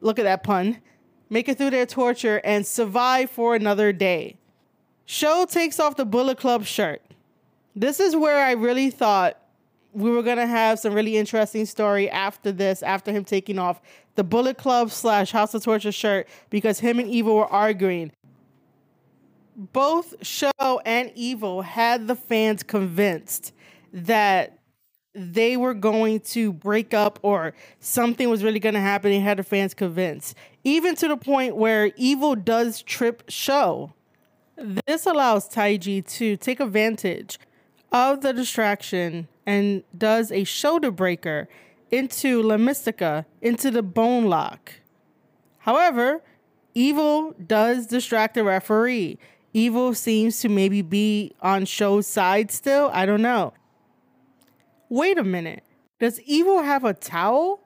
Look 0.00 0.18
at 0.18 0.24
that 0.24 0.42
pun 0.44 0.80
make 1.34 1.48
it 1.48 1.58
through 1.58 1.70
their 1.70 1.84
torture, 1.84 2.40
and 2.44 2.64
survive 2.64 3.28
for 3.28 3.56
another 3.56 3.92
day. 3.92 4.36
Sho 5.04 5.46
takes 5.46 5.80
off 5.80 5.96
the 5.96 6.04
Bullet 6.04 6.38
Club 6.38 6.64
shirt. 6.64 7.02
This 7.74 7.98
is 7.98 8.14
where 8.14 8.40
I 8.40 8.52
really 8.52 8.88
thought 8.88 9.36
we 9.92 10.10
were 10.10 10.22
gonna 10.22 10.46
have 10.46 10.78
some 10.78 10.94
really 10.94 11.16
interesting 11.16 11.66
story 11.66 12.08
after 12.08 12.52
this, 12.52 12.84
after 12.84 13.10
him 13.10 13.24
taking 13.24 13.58
off 13.58 13.82
the 14.14 14.22
Bullet 14.22 14.58
Club 14.58 14.92
slash 14.92 15.32
House 15.32 15.52
of 15.54 15.64
Torture 15.64 15.90
shirt, 15.90 16.28
because 16.50 16.78
him 16.78 17.00
and 17.00 17.08
Evil 17.08 17.34
were 17.34 17.52
arguing. 17.52 18.12
both 19.72 20.14
Sho 20.24 20.52
and 20.84 21.12
Evil 21.14 21.62
had 21.62 22.06
the 22.06 22.16
fans 22.16 22.62
convinced 22.62 23.52
that 23.92 24.58
they 25.14 25.56
were 25.56 25.74
going 25.74 26.20
to 26.20 26.52
break 26.52 26.92
up 26.92 27.18
or 27.22 27.54
something 27.80 28.28
was 28.28 28.42
really 28.42 28.58
going 28.58 28.74
to 28.74 28.80
happen. 28.80 29.10
They 29.10 29.20
had 29.20 29.38
the 29.38 29.44
fans 29.44 29.72
convinced, 29.74 30.36
even 30.64 30.96
to 30.96 31.08
the 31.08 31.16
point 31.16 31.56
where 31.56 31.92
Evil 31.96 32.34
does 32.34 32.82
trip 32.82 33.22
Sho. 33.28 33.92
This 34.86 35.06
allows 35.06 35.48
Taiji 35.48 36.06
to 36.14 36.36
take 36.36 36.60
advantage 36.60 37.38
of 37.92 38.20
the 38.22 38.32
distraction 38.32 39.28
and 39.46 39.84
does 39.96 40.32
a 40.32 40.44
shoulder 40.44 40.90
breaker 40.90 41.48
into 41.90 42.42
La 42.42 42.56
Mystica, 42.56 43.26
into 43.40 43.70
the 43.70 43.82
bone 43.82 44.24
lock. 44.24 44.72
However, 45.58 46.22
Evil 46.74 47.34
does 47.46 47.86
distract 47.86 48.34
the 48.34 48.42
referee. 48.42 49.18
Evil 49.52 49.94
seems 49.94 50.40
to 50.40 50.48
maybe 50.48 50.82
be 50.82 51.32
on 51.40 51.64
Sho's 51.64 52.08
side 52.08 52.50
still. 52.50 52.90
I 52.92 53.06
don't 53.06 53.22
know. 53.22 53.54
Wait 54.94 55.18
a 55.18 55.24
minute. 55.24 55.64
Does 55.98 56.20
Evil 56.20 56.62
have 56.62 56.84
a 56.84 56.94
towel? 56.94 57.58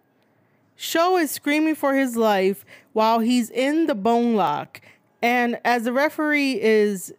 Sho 0.76 1.18
is 1.18 1.30
screaming 1.30 1.74
for 1.74 1.94
his 1.94 2.16
life 2.16 2.64
while 2.94 3.18
he's 3.18 3.50
in 3.50 3.84
the 3.84 3.94
bone 3.94 4.34
lock. 4.34 4.80
And 5.20 5.60
as 5.62 5.84
the 5.84 5.92
referee 5.92 6.58
is 6.58 7.12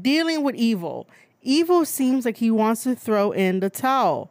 dealing 0.00 0.44
with 0.44 0.54
Evil, 0.54 1.08
Evil 1.42 1.84
seems 1.84 2.24
like 2.24 2.36
he 2.36 2.52
wants 2.52 2.84
to 2.84 2.94
throw 2.94 3.32
in 3.32 3.58
the 3.58 3.68
towel. 3.68 4.30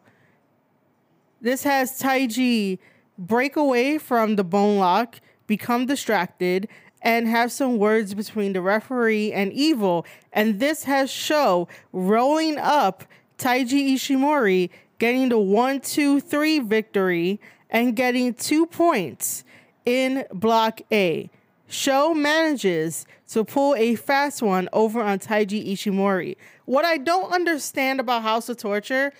This 1.41 1.63
has 1.63 1.99
Taiji 1.99 2.79
break 3.17 3.57
away 3.57 3.97
from 3.97 4.37
the 4.37 4.45
bone 4.45 4.77
lock, 4.77 5.19
become 5.45 5.87
distracted, 5.87 6.69
and 7.01 7.27
have 7.27 7.51
some 7.51 7.77
words 7.77 8.13
between 8.13 8.53
the 8.53 8.61
referee 8.61 9.33
and 9.33 9.51
Evil. 9.51 10.05
And 10.31 10.61
this 10.61 10.85
has 10.85 11.11
Sho 11.11 11.67
rolling 11.91 12.57
up 12.57 13.03
Taiji 13.41 13.93
Ishimori, 13.93 14.69
getting 14.99 15.29
the 15.29 15.39
one, 15.39 15.81
two, 15.81 16.19
three 16.19 16.59
victory 16.59 17.41
and 17.71 17.95
getting 17.95 18.35
two 18.35 18.67
points 18.67 19.43
in 19.83 20.25
Block 20.31 20.81
A. 20.91 21.29
Sho 21.67 22.13
manages 22.13 23.05
to 23.29 23.43
pull 23.43 23.73
a 23.75 23.95
fast 23.95 24.43
one 24.43 24.69
over 24.73 25.01
on 25.01 25.17
Taiji 25.17 25.71
Ishimori. 25.71 26.35
What 26.65 26.85
I 26.85 26.97
don't 26.97 27.33
understand 27.33 27.99
about 27.99 28.21
House 28.21 28.47
of 28.47 28.57
Torture 28.57 29.11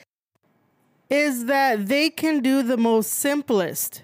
is 1.10 1.46
that 1.46 1.88
they 1.88 2.10
can 2.10 2.42
do 2.42 2.62
the 2.62 2.78
most 2.78 3.14
simplest 3.14 4.04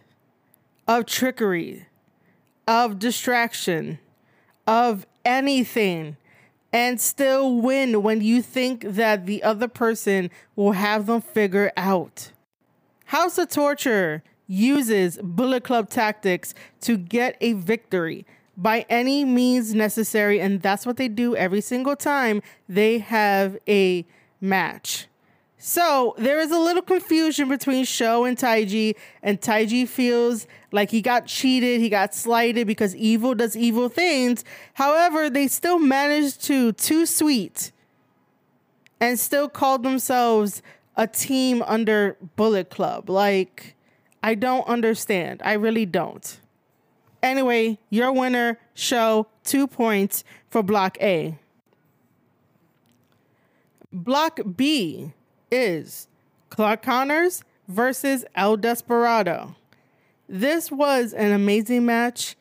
of 0.87 1.05
trickery 1.05 1.85
of 2.67 2.97
distraction, 2.99 3.99
of 4.65 5.05
anything, 5.23 6.17
and 6.73 6.99
still 6.99 7.55
win 7.55 8.03
when 8.03 8.21
you 8.21 8.41
think 8.41 8.81
that 8.81 9.25
the 9.25 9.43
other 9.43 9.67
person 9.67 10.29
will 10.55 10.73
have 10.73 11.05
them 11.05 11.21
figure 11.21 11.71
out. 11.77 12.31
House 13.05 13.37
of 13.37 13.49
Torture 13.49 14.23
uses 14.47 15.17
Bullet 15.21 15.63
Club 15.63 15.89
tactics 15.89 16.53
to 16.81 16.97
get 16.97 17.37
a 17.41 17.53
victory 17.53 18.25
by 18.55 18.85
any 18.89 19.23
means 19.23 19.75
necessary, 19.75 20.39
and 20.39 20.61
that's 20.61 20.85
what 20.85 20.97
they 20.97 21.07
do 21.07 21.35
every 21.35 21.61
single 21.61 21.95
time 21.95 22.41
they 22.67 22.99
have 22.99 23.57
a 23.67 24.05
match. 24.41 25.07
So 25.67 26.15
there 26.17 26.39
is 26.39 26.49
a 26.51 26.57
little 26.57 26.81
confusion 26.81 27.49
between 27.49 27.83
Sho 27.83 28.23
and 28.23 28.37
Taiji, 28.37 28.95
and 29.21 29.41
Taiji 29.41 29.85
feels 29.85 30.47
like 30.71 30.91
he 30.91 31.01
got 31.01 31.25
cheated, 31.25 31.81
he 31.81 31.89
got 31.89 32.15
slighted 32.15 32.67
because 32.67 32.95
evil 32.95 33.35
does 33.35 33.57
evil 33.57 33.89
things. 33.89 34.45
However, 34.75 35.29
they 35.29 35.49
still 35.49 35.77
managed 35.77 36.41
to 36.43 36.71
too 36.71 37.05
sweet 37.05 37.73
and 39.01 39.19
still 39.19 39.49
call 39.49 39.77
themselves 39.77 40.61
a 40.95 41.05
team 41.05 41.61
under 41.63 42.15
Bullet 42.37 42.69
Club. 42.69 43.09
Like, 43.09 43.75
I 44.23 44.35
don't 44.35 44.65
understand. 44.69 45.41
I 45.43 45.51
really 45.51 45.85
don't. 45.85 46.39
Anyway, 47.21 47.77
your 47.89 48.13
winner, 48.13 48.57
Sho, 48.73 49.27
two 49.43 49.67
points 49.67 50.23
for 50.49 50.63
Block 50.63 50.97
A. 51.01 51.37
Block 53.91 54.39
B 54.55 55.11
is 55.51 56.07
Clark 56.49 56.81
Connors 56.81 57.43
versus 57.67 58.25
El 58.35 58.57
Desperado. 58.57 59.55
This 60.27 60.71
was 60.71 61.13
an 61.13 61.31
amazing 61.31 61.85
match. 61.85 62.35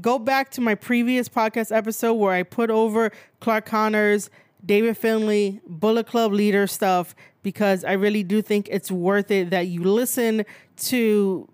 Go 0.00 0.18
back 0.18 0.50
to 0.52 0.60
my 0.60 0.74
previous 0.74 1.28
podcast 1.28 1.74
episode 1.74 2.14
where 2.14 2.32
I 2.32 2.42
put 2.42 2.70
over 2.70 3.12
Clark 3.40 3.66
Connors, 3.66 4.30
David 4.64 4.96
Finlay, 4.96 5.60
Bullet 5.66 6.06
Club 6.06 6.32
leader 6.32 6.66
stuff 6.66 7.14
because 7.42 7.84
I 7.84 7.92
really 7.92 8.22
do 8.22 8.42
think 8.42 8.68
it's 8.70 8.90
worth 8.90 9.30
it 9.30 9.50
that 9.50 9.66
you 9.68 9.82
listen 9.82 10.44
to 10.76 11.48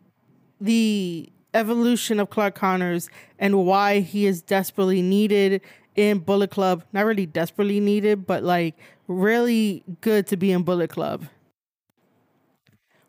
the 0.60 1.30
evolution 1.56 2.20
of 2.20 2.30
Clark 2.30 2.54
Connors 2.54 3.08
and 3.38 3.64
why 3.64 4.00
he 4.00 4.26
is 4.26 4.42
desperately 4.42 5.02
needed 5.02 5.62
in 5.96 6.18
Bullet 6.18 6.50
Club. 6.50 6.84
Not 6.92 7.06
really 7.06 7.26
desperately 7.26 7.80
needed, 7.80 8.26
but 8.26 8.42
like 8.42 8.76
really 9.08 9.82
good 10.00 10.26
to 10.28 10.36
be 10.36 10.52
in 10.52 10.62
Bullet 10.62 10.90
Club. 10.90 11.24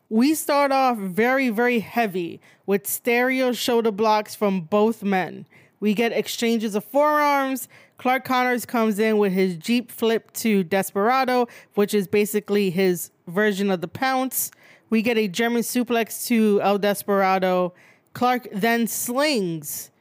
We 0.10 0.36
start 0.36 0.71
off 0.71 0.97
very, 0.97 1.49
very 1.49 1.79
heavy 1.79 2.39
with 2.65 2.88
stereo 2.88 3.51
shoulder 3.51 3.91
blocks 3.91 4.36
from 4.36 4.62
both 4.62 5.03
men. 5.03 5.45
We 5.81 5.93
get 5.93 6.13
exchanges 6.13 6.75
of 6.75 6.86
forearms. 6.86 7.67
Clark 7.97 8.23
Connors 8.23 8.65
comes 8.65 8.99
in 8.99 9.17
with 9.17 9.33
his 9.33 9.57
Jeep 9.57 9.91
flip 9.91 10.31
to 10.33 10.63
Desperado, 10.63 11.47
which 11.75 11.93
is 11.93 12.07
basically 12.07 12.69
his 12.69 13.12
version 13.27 13.69
of 13.69 13.81
the 13.81 13.88
pounce. 13.88 14.49
We 14.89 15.01
get 15.01 15.17
a 15.17 15.27
German 15.27 15.62
suplex 15.62 16.25
to 16.27 16.62
El 16.62 16.77
Desperado. 16.77 17.73
Clark 18.17 18.47
then 18.51 18.88
slings 18.88 19.91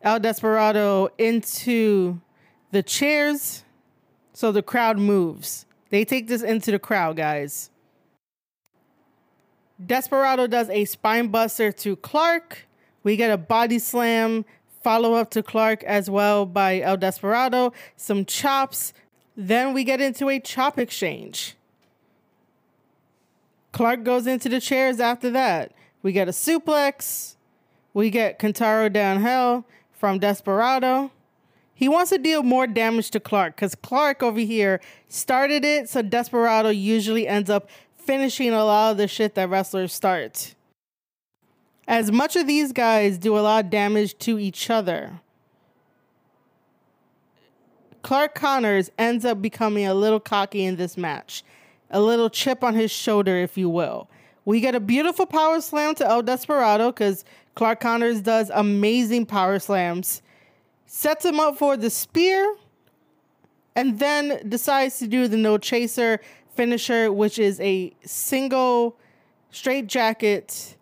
El 0.00 0.18
Desperado 0.18 1.10
into 1.18 2.22
the 2.70 2.82
chairs 2.82 3.64
so 4.32 4.50
the 4.50 4.62
crowd 4.62 4.98
moves. 4.98 5.66
They 5.90 6.06
take 6.06 6.26
this 6.26 6.40
into 6.40 6.70
the 6.70 6.78
crowd, 6.78 7.18
guys. 7.18 7.68
Desperado 9.84 10.46
does 10.46 10.70
a 10.70 10.86
spine 10.86 11.28
buster 11.28 11.70
to 11.70 11.96
Clark. 11.96 12.66
We 13.02 13.14
get 13.14 13.30
a 13.30 13.36
body 13.36 13.78
slam 13.78 14.46
follow 14.82 15.12
up 15.12 15.30
to 15.32 15.42
Clark 15.42 15.84
as 15.84 16.08
well 16.08 16.46
by 16.46 16.80
El 16.80 16.96
Desperado, 16.96 17.74
some 17.94 18.24
chops. 18.24 18.94
Then 19.36 19.74
we 19.74 19.84
get 19.84 20.00
into 20.00 20.30
a 20.30 20.40
chop 20.40 20.78
exchange. 20.78 21.56
Clark 23.72 24.02
goes 24.02 24.26
into 24.26 24.48
the 24.48 24.62
chairs 24.62 24.98
after 24.98 25.28
that. 25.32 25.72
We 26.00 26.12
get 26.12 26.26
a 26.26 26.32
suplex. 26.32 27.35
We 27.96 28.10
get 28.10 28.38
Guitarra 28.38 28.90
de 28.90 28.98
Ángel 28.98 29.64
from 29.90 30.18
Desperado. 30.18 31.10
He 31.72 31.88
wants 31.88 32.10
to 32.10 32.18
deal 32.18 32.42
more 32.42 32.66
damage 32.66 33.10
to 33.12 33.20
Clark 33.20 33.56
because 33.56 33.74
Clark 33.74 34.22
over 34.22 34.40
here 34.40 34.82
started 35.08 35.64
it, 35.64 35.88
so 35.88 36.02
Desperado 36.02 36.68
usually 36.68 37.26
ends 37.26 37.48
up 37.48 37.70
finishing 37.96 38.52
a 38.52 38.66
lot 38.66 38.90
of 38.90 38.98
the 38.98 39.08
shit 39.08 39.34
that 39.36 39.48
wrestlers 39.48 39.94
start. 39.94 40.54
As 41.88 42.12
much 42.12 42.36
of 42.36 42.46
these 42.46 42.70
guys 42.70 43.16
do 43.16 43.38
a 43.38 43.40
lot 43.40 43.64
of 43.64 43.70
damage 43.70 44.18
to 44.18 44.38
each 44.38 44.68
other, 44.68 45.20
Clark 48.02 48.34
Connors 48.34 48.90
ends 48.98 49.24
up 49.24 49.40
becoming 49.40 49.86
a 49.86 49.94
little 49.94 50.20
cocky 50.20 50.66
in 50.66 50.76
this 50.76 50.98
match, 50.98 51.42
a 51.90 52.02
little 52.02 52.28
chip 52.28 52.62
on 52.62 52.74
his 52.74 52.90
shoulder, 52.90 53.38
if 53.38 53.56
you 53.56 53.70
will. 53.70 54.10
We 54.44 54.60
get 54.60 54.74
a 54.74 54.80
beautiful 54.80 55.24
power 55.24 55.62
slam 55.62 55.94
to 55.94 56.06
El 56.06 56.22
Desperado 56.22 56.92
because 56.92 57.24
Clark 57.56 57.80
Connors 57.80 58.20
does 58.20 58.50
amazing 58.54 59.26
power 59.26 59.58
slams 59.58 60.22
sets 60.86 61.24
him 61.24 61.40
up 61.40 61.58
for 61.58 61.76
the 61.76 61.90
spear, 61.90 62.56
and 63.74 63.98
then 63.98 64.48
decides 64.48 64.98
to 64.98 65.06
do 65.06 65.26
the 65.26 65.36
no 65.36 65.58
chaser 65.58 66.20
finisher, 66.54 67.12
which 67.12 67.38
is 67.38 67.60
a 67.60 67.92
single 68.04 68.96
straight 69.50 69.86
jacket 69.86 70.76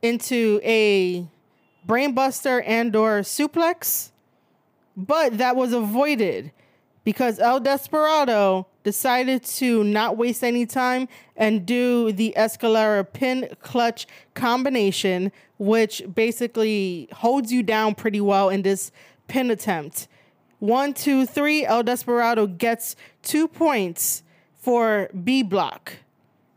into 0.00 0.60
a 0.64 1.26
brainbuster 1.86 2.62
and 2.66 2.96
or 2.96 3.20
suplex. 3.20 4.10
But 4.96 5.38
that 5.38 5.54
was 5.54 5.72
avoided 5.72 6.52
because 7.08 7.38
El 7.38 7.58
Desperado 7.58 8.66
decided 8.84 9.42
to 9.42 9.82
not 9.82 10.18
waste 10.18 10.44
any 10.44 10.66
time 10.66 11.08
and 11.38 11.64
do 11.64 12.12
the 12.12 12.34
Escalera 12.36 13.02
pin 13.10 13.48
clutch 13.62 14.06
combination, 14.34 15.32
which 15.56 16.02
basically 16.14 17.08
holds 17.14 17.50
you 17.50 17.62
down 17.62 17.94
pretty 17.94 18.20
well 18.20 18.50
in 18.50 18.60
this 18.60 18.92
pin 19.26 19.50
attempt. 19.50 20.06
One, 20.58 20.92
two, 20.92 21.24
three. 21.24 21.64
El 21.64 21.82
Desperado 21.82 22.46
gets 22.46 22.94
two 23.22 23.48
points 23.48 24.22
for 24.52 25.08
B 25.24 25.42
block. 25.42 25.94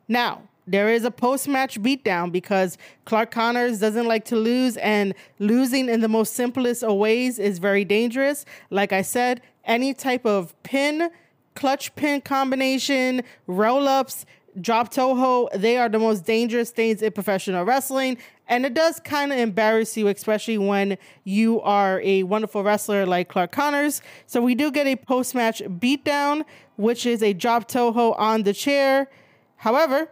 Now, 0.09 0.41
there 0.67 0.89
is 0.89 1.05
a 1.05 1.11
post 1.11 1.47
match 1.47 1.81
beatdown 1.81 2.31
because 2.31 2.77
Clark 3.05 3.31
Connors 3.31 3.79
doesn't 3.79 4.05
like 4.05 4.25
to 4.25 4.35
lose, 4.35 4.77
and 4.77 5.13
losing 5.39 5.89
in 5.89 6.01
the 6.01 6.07
most 6.07 6.33
simplest 6.33 6.83
of 6.83 6.97
ways 6.97 7.39
is 7.39 7.57
very 7.57 7.83
dangerous. 7.83 8.45
Like 8.69 8.93
I 8.93 9.01
said, 9.01 9.41
any 9.65 9.93
type 9.93 10.25
of 10.25 10.53
pin, 10.63 11.09
clutch 11.55 11.93
pin 11.95 12.21
combination, 12.21 13.23
roll 13.47 13.87
ups, 13.87 14.25
drop 14.59 14.91
toe 14.91 15.15
hold, 15.15 15.49
they 15.53 15.77
are 15.77 15.89
the 15.89 15.99
most 15.99 16.25
dangerous 16.25 16.71
things 16.71 17.01
in 17.01 17.11
professional 17.11 17.63
wrestling. 17.63 18.17
And 18.47 18.65
it 18.65 18.73
does 18.73 18.99
kind 18.99 19.31
of 19.31 19.39
embarrass 19.39 19.95
you, 19.95 20.07
especially 20.09 20.57
when 20.57 20.97
you 21.23 21.61
are 21.61 22.01
a 22.03 22.23
wonderful 22.23 22.63
wrestler 22.63 23.05
like 23.05 23.29
Clark 23.29 23.51
Connors. 23.53 24.01
So 24.25 24.41
we 24.41 24.55
do 24.55 24.71
get 24.71 24.87
a 24.87 24.97
post 24.97 25.33
match 25.35 25.61
beatdown, 25.61 26.43
which 26.75 27.05
is 27.05 27.23
a 27.23 27.33
drop 27.33 27.67
toe 27.67 27.93
hold 27.93 28.15
on 28.17 28.43
the 28.43 28.53
chair. 28.53 29.09
However, 29.57 30.09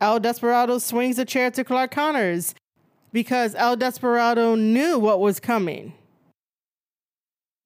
El 0.00 0.20
Desperado 0.20 0.78
swings 0.78 1.16
the 1.16 1.24
chair 1.24 1.50
to 1.50 1.64
Clark 1.64 1.90
Connors 1.90 2.54
because 3.12 3.54
El 3.54 3.76
Desperado 3.76 4.54
knew 4.54 4.98
what 4.98 5.20
was 5.20 5.38
coming. 5.38 5.92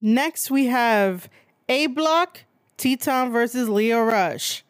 Next, 0.00 0.50
we 0.50 0.66
have 0.66 1.28
A 1.68 1.86
Block, 1.86 2.44
Titán 2.78 3.32
versus 3.32 3.68
Lio 3.68 4.02
Rush. 4.02 4.64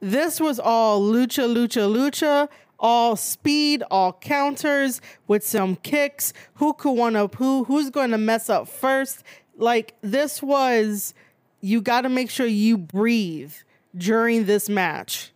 This 0.00 0.40
was 0.40 0.58
all 0.58 1.00
lucha, 1.00 1.52
lucha, 1.52 1.90
lucha, 1.90 2.48
all 2.78 3.14
speed, 3.16 3.82
all 3.90 4.12
counters 4.12 5.00
with 5.28 5.46
some 5.46 5.76
kicks. 5.76 6.32
Who 6.54 6.74
could 6.74 6.92
one 6.92 7.16
up 7.16 7.36
who? 7.36 7.64
Who's 7.64 7.90
going 7.90 8.10
to 8.10 8.18
mess 8.18 8.50
up 8.50 8.68
first? 8.68 9.22
Like, 9.56 9.94
this 10.00 10.42
was, 10.42 11.14
you 11.60 11.80
got 11.80 12.00
to 12.00 12.08
make 12.08 12.30
sure 12.30 12.46
you 12.46 12.76
breathe 12.76 13.54
during 13.96 14.46
this 14.46 14.68
match. 14.68 15.32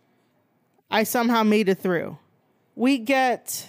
I 0.91 1.03
somehow 1.03 1.43
made 1.43 1.69
it 1.69 1.79
through. 1.79 2.17
We 2.75 2.97
get 2.97 3.67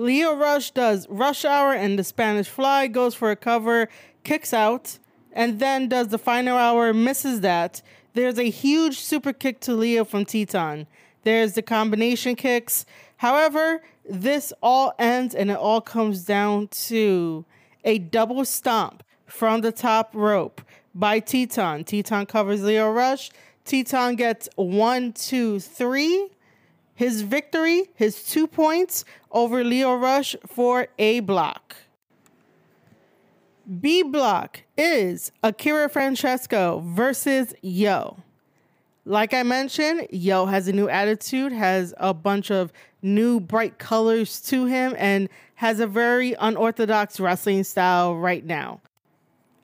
Lio 0.00 0.34
Rush 0.34 0.70
does 0.70 1.06
Rush 1.10 1.44
Hour 1.44 1.74
and 1.74 1.98
the 1.98 2.04
Spanish 2.04 2.48
Fly, 2.48 2.86
goes 2.86 3.14
for 3.14 3.30
a 3.30 3.36
cover, 3.36 3.90
kicks 4.24 4.54
out 4.54 4.98
and 5.30 5.60
then 5.60 5.90
does 5.90 6.08
the 6.08 6.16
final 6.16 6.56
hour, 6.56 6.94
misses 6.94 7.42
that. 7.42 7.82
There's 8.14 8.38
a 8.38 8.48
huge 8.48 8.98
super 8.98 9.34
kick 9.34 9.60
to 9.60 9.74
Lio 9.74 10.06
from 10.06 10.24
Titán. 10.24 10.86
There's 11.22 11.52
the 11.52 11.60
combination 11.60 12.34
kicks. 12.34 12.86
However, 13.18 13.82
this 14.08 14.54
all 14.62 14.94
ends 14.98 15.34
and 15.34 15.50
it 15.50 15.58
all 15.58 15.82
comes 15.82 16.24
down 16.24 16.68
to 16.88 17.44
a 17.84 17.98
double 17.98 18.46
stomp 18.46 19.02
from 19.26 19.60
the 19.60 19.70
top 19.70 20.14
rope 20.14 20.62
by 20.94 21.20
Titán. 21.20 21.84
Titán 21.84 22.26
covers 22.26 22.62
Lio 22.62 22.90
Rush. 22.90 23.30
Titán 23.66 24.16
gets 24.16 24.48
one, 24.56 25.12
two, 25.12 25.60
three. 25.60 26.30
His 27.00 27.22
victory, 27.22 27.88
his 27.94 28.22
two 28.22 28.46
points 28.46 29.06
over 29.32 29.64
Lio 29.64 29.94
Rush 29.94 30.36
for 30.46 30.88
a 30.98 31.20
block. 31.20 31.74
B 33.80 34.02
block 34.02 34.64
is 34.76 35.32
Akira 35.42 35.88
Francesco 35.88 36.82
versus 36.84 37.54
Yo. 37.62 38.18
Like 39.06 39.32
I 39.32 39.44
mentioned, 39.44 40.08
Yo 40.10 40.44
has 40.44 40.68
a 40.68 40.74
new 40.74 40.90
attitude, 40.90 41.52
has 41.52 41.94
a 41.96 42.12
bunch 42.12 42.50
of 42.50 42.70
new 43.00 43.40
bright 43.40 43.78
colors 43.78 44.38
to 44.42 44.66
him, 44.66 44.94
and 44.98 45.30
has 45.54 45.80
a 45.80 45.86
very 45.86 46.34
unorthodox 46.34 47.18
wrestling 47.18 47.64
style 47.64 48.14
right 48.14 48.44
now. 48.44 48.82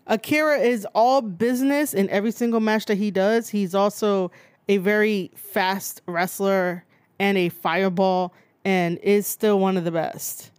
Akira 0.06 0.58
is 0.60 0.86
all 0.94 1.20
business 1.20 1.92
in 1.92 2.08
every 2.08 2.30
single 2.30 2.60
match 2.60 2.86
that 2.86 2.96
he 2.96 3.10
does. 3.10 3.50
He's 3.50 3.74
also 3.74 4.30
a 4.70 4.78
very 4.78 5.32
fast 5.36 6.00
wrestler 6.06 6.85
and 7.18 7.38
a 7.38 7.48
fireball, 7.48 8.32
and 8.64 8.98
is 8.98 9.26
still 9.26 9.58
one 9.58 9.76
of 9.76 9.84
the 9.84 9.90
best. 9.90 10.50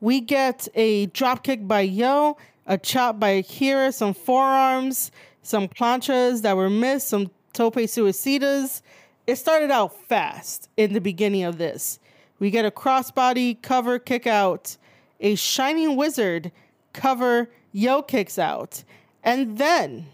We 0.00 0.20
get 0.20 0.68
a 0.74 1.06
dropkick 1.08 1.66
by 1.66 1.80
Yo 1.80 2.36
a 2.66 2.76
chop 2.76 3.20
by 3.20 3.30
Akira, 3.30 3.92
some 3.92 4.12
forearms, 4.12 5.10
some 5.42 5.68
planchas 5.68 6.42
that 6.42 6.56
were 6.56 6.70
missed, 6.70 7.08
some 7.08 7.30
tope 7.52 7.76
suicidas. 7.76 8.82
It 9.26 9.36
started 9.36 9.70
out 9.70 9.96
fast 10.06 10.68
in 10.76 10.92
the 10.92 11.00
beginning 11.00 11.44
of 11.44 11.58
this. 11.58 11.98
We 12.38 12.50
get 12.50 12.64
a 12.64 12.70
crossbody 12.70 13.60
cover 13.62 13.98
kick 13.98 14.26
out, 14.26 14.76
a 15.20 15.36
shining 15.36 15.96
wizard 15.96 16.52
cover 16.92 17.48
yo 17.72 18.02
kicks 18.02 18.38
out, 18.38 18.84
and 19.22 19.58
then 19.58 20.06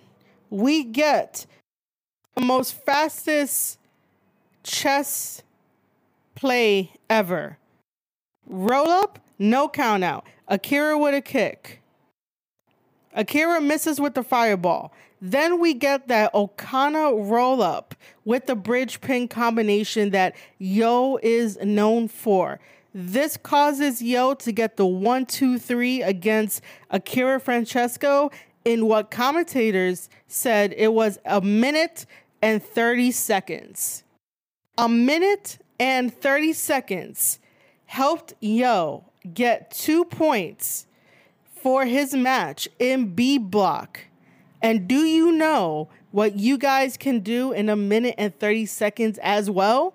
we 0.50 0.84
get 0.84 1.46
the 2.34 2.42
most 2.42 2.74
fastest 2.74 3.78
chess 4.62 5.42
play 6.42 6.90
ever. 7.08 7.56
Roll 8.48 8.88
up, 8.88 9.20
no 9.38 9.68
count 9.68 10.02
out. 10.02 10.26
Akira 10.48 10.98
with 10.98 11.14
a 11.14 11.20
kick. 11.20 11.80
Akira 13.14 13.60
misses 13.60 14.00
with 14.00 14.14
the 14.14 14.24
fireball. 14.24 14.92
Then 15.20 15.60
we 15.60 15.72
get 15.72 16.08
that 16.08 16.34
Okana 16.34 17.30
roll 17.30 17.62
up 17.62 17.94
with 18.24 18.46
the 18.46 18.56
bridge 18.56 19.00
pin 19.00 19.28
combination 19.28 20.10
that 20.10 20.34
Yo 20.58 21.16
is 21.22 21.58
known 21.62 22.08
for. 22.08 22.58
This 22.92 23.36
causes 23.36 24.02
Yo 24.02 24.34
to 24.34 24.50
get 24.50 24.76
the 24.76 24.84
one, 24.84 25.26
two, 25.26 25.60
three 25.60 26.02
against 26.02 26.60
Akira 26.90 27.38
Francesco 27.38 28.32
in 28.64 28.86
what 28.86 29.12
commentators 29.12 30.08
said 30.26 30.74
it 30.76 30.92
was 30.92 31.20
a 31.24 31.40
minute 31.40 32.04
and 32.42 32.60
30 32.60 33.12
seconds. 33.12 34.02
A 34.76 34.88
minute 34.88 35.58
and 35.82 36.14
30 36.14 36.52
seconds 36.52 37.40
helped 37.86 38.34
Yo 38.38 39.04
get 39.34 39.72
two 39.72 40.04
points 40.04 40.86
for 41.60 41.84
his 41.84 42.14
match 42.14 42.68
in 42.78 43.16
B 43.16 43.36
block. 43.36 43.98
And 44.62 44.86
do 44.86 45.00
you 45.00 45.32
know 45.32 45.88
what 46.12 46.36
you 46.36 46.56
guys 46.56 46.96
can 46.96 47.18
do 47.18 47.50
in 47.50 47.68
a 47.68 47.74
minute 47.74 48.14
and 48.16 48.38
30 48.38 48.66
seconds 48.66 49.18
as 49.24 49.50
well? 49.50 49.94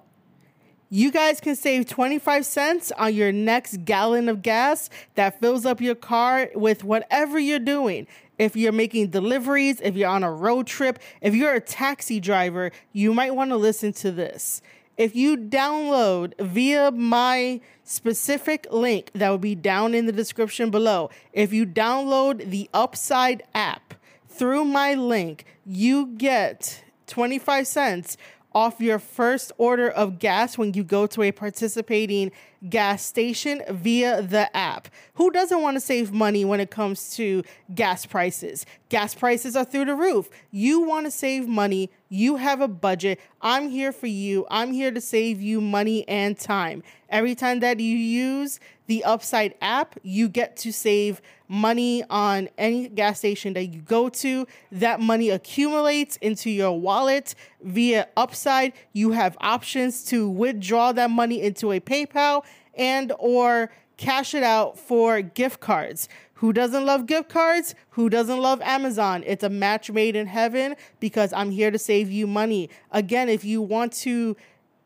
You 0.90 1.10
guys 1.10 1.40
can 1.40 1.56
save 1.56 1.88
25 1.88 2.46
cents 2.46 2.92
on 2.98 3.14
your 3.14 3.32
next 3.32 3.86
gallon 3.86 4.28
of 4.28 4.42
gas 4.42 4.90
that 5.16 5.40
fills 5.40 5.66
up 5.66 5.80
your 5.80 5.96
car 5.96 6.50
with 6.54 6.84
whatever 6.84 7.40
you're 7.40 7.60
doing. 7.60 8.08
If 8.38 8.58
you're 8.58 8.74
making 8.74 9.12
deliveries, 9.12 9.80
if 9.80 9.96
you're 9.96 10.10
on 10.10 10.26
a 10.26 10.32
road 10.32 10.68
trip, 10.68 11.00
if 11.22 11.34
you're 11.34 11.54
a 11.54 11.62
taxi 11.62 12.20
driver, 12.20 12.72
you 12.92 13.14
might 13.14 13.36
want 13.36 13.52
to 13.52 13.58
listen 13.58 13.94
to 13.94 14.12
this 14.12 14.62
if 14.98 15.16
you 15.16 15.38
download 15.38 16.34
via 16.40 16.92
my 16.92 17.62
specific 17.84 18.68
link 18.72 19.12
that 19.14 19.30
will 19.30 19.38
be 19.38 19.56
down 19.56 19.94
in 19.94 20.08
the 20.08 20.12
description 20.12 20.72
below, 20.72 21.10
if 21.32 21.54
you 21.54 21.66
download 21.66 22.50
the 22.50 22.70
Upside 22.74 23.44
app 23.54 23.94
through 24.28 24.66
my 24.66 24.96
link, 24.96 25.46
you 25.66 26.08
get 26.08 26.84
25 27.06 27.68
cents 27.68 28.18
off 28.58 28.82
your 28.82 28.98
first 28.98 29.52
order 29.60 29.88
of 29.88 30.18
gas 30.18 30.58
when 30.58 30.74
you 30.74 30.84
go 30.84 31.06
to 31.06 31.22
a 31.22 31.32
participating 31.32 32.32
gas 32.68 33.06
station 33.06 33.62
via 33.70 34.20
the 34.24 34.58
app. 34.58 34.88
Who 35.14 35.30
doesn't 35.30 35.62
want 35.62 35.76
to 35.76 35.80
save 35.80 36.12
money 36.12 36.44
when 36.44 36.60
it 36.60 36.72
comes 36.72 37.16
to 37.18 37.44
gas 37.76 38.08
prices? 38.08 38.66
Gas 38.90 39.14
prices 39.14 39.56
are 39.56 39.64
through 39.64 39.86
the 39.86 39.94
roof. 39.94 40.32
You 40.50 40.82
want 40.82 41.06
to 41.06 41.12
save 41.12 41.48
money, 41.48 41.92
you 42.10 42.38
have 42.38 42.60
a 42.60 42.68
budget. 42.68 43.20
I'm 43.44 43.70
here 43.70 43.92
for 43.92 44.08
you. 44.08 44.48
I'm 44.50 44.74
here 44.74 44.90
to 44.90 45.02
save 45.02 45.40
you 45.40 45.62
money 45.62 46.08
and 46.08 46.36
time. 46.36 46.82
Every 47.10 47.36
time 47.36 47.60
that 47.60 47.80
you 47.80 47.96
use 47.96 48.60
the 48.88 49.04
Upside 49.04 49.56
app, 49.62 50.00
you 50.02 50.28
get 50.28 50.58
to 50.58 50.74
save 50.74 51.22
money 51.48 52.04
on 52.10 52.50
any 52.58 52.90
gas 52.90 53.20
station 53.20 53.54
that 53.54 53.66
you 53.66 53.82
go 53.82 54.10
to. 54.10 54.48
That 54.72 55.00
money 55.00 55.30
accumulates 55.30 56.18
into 56.18 56.50
your 56.50 56.80
wallet 56.80 57.36
via 57.62 58.08
Upside. 58.18 58.74
You 58.94 59.12
have 59.12 59.38
options 59.40 60.04
to 60.06 60.30
withdraw 60.30 60.92
that 60.94 61.12
money 61.12 61.42
into 61.42 61.72
a 61.72 61.80
PayPal 61.80 62.44
and 62.74 63.12
or 63.20 63.72
cash 63.98 64.34
it 64.34 64.44
out 64.44 64.78
for 64.80 65.22
gift 65.22 65.60
cards. 65.60 66.08
Who 66.36 66.54
doesn't 66.54 66.86
love 66.86 67.08
gift 67.08 67.30
cards? 67.30 67.74
Who 67.92 68.10
doesn't 68.10 68.40
love 68.40 68.62
Amazon? 68.62 69.24
It's 69.26 69.44
a 69.44 69.50
match 69.50 69.90
made 69.90 70.16
in 70.16 70.28
heaven 70.28 70.76
because 71.00 71.34
I'm 71.34 71.50
here 71.50 71.72
to 71.72 71.80
save 71.80 72.12
you 72.12 72.28
money. 72.28 72.70
Again, 72.92 73.28
if 73.28 73.44
you 73.44 73.62
want 73.62 73.94
to 73.94 74.38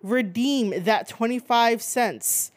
redeem 0.02 0.84
that 0.86 1.10
25 1.10 1.82
cents 1.82 2.52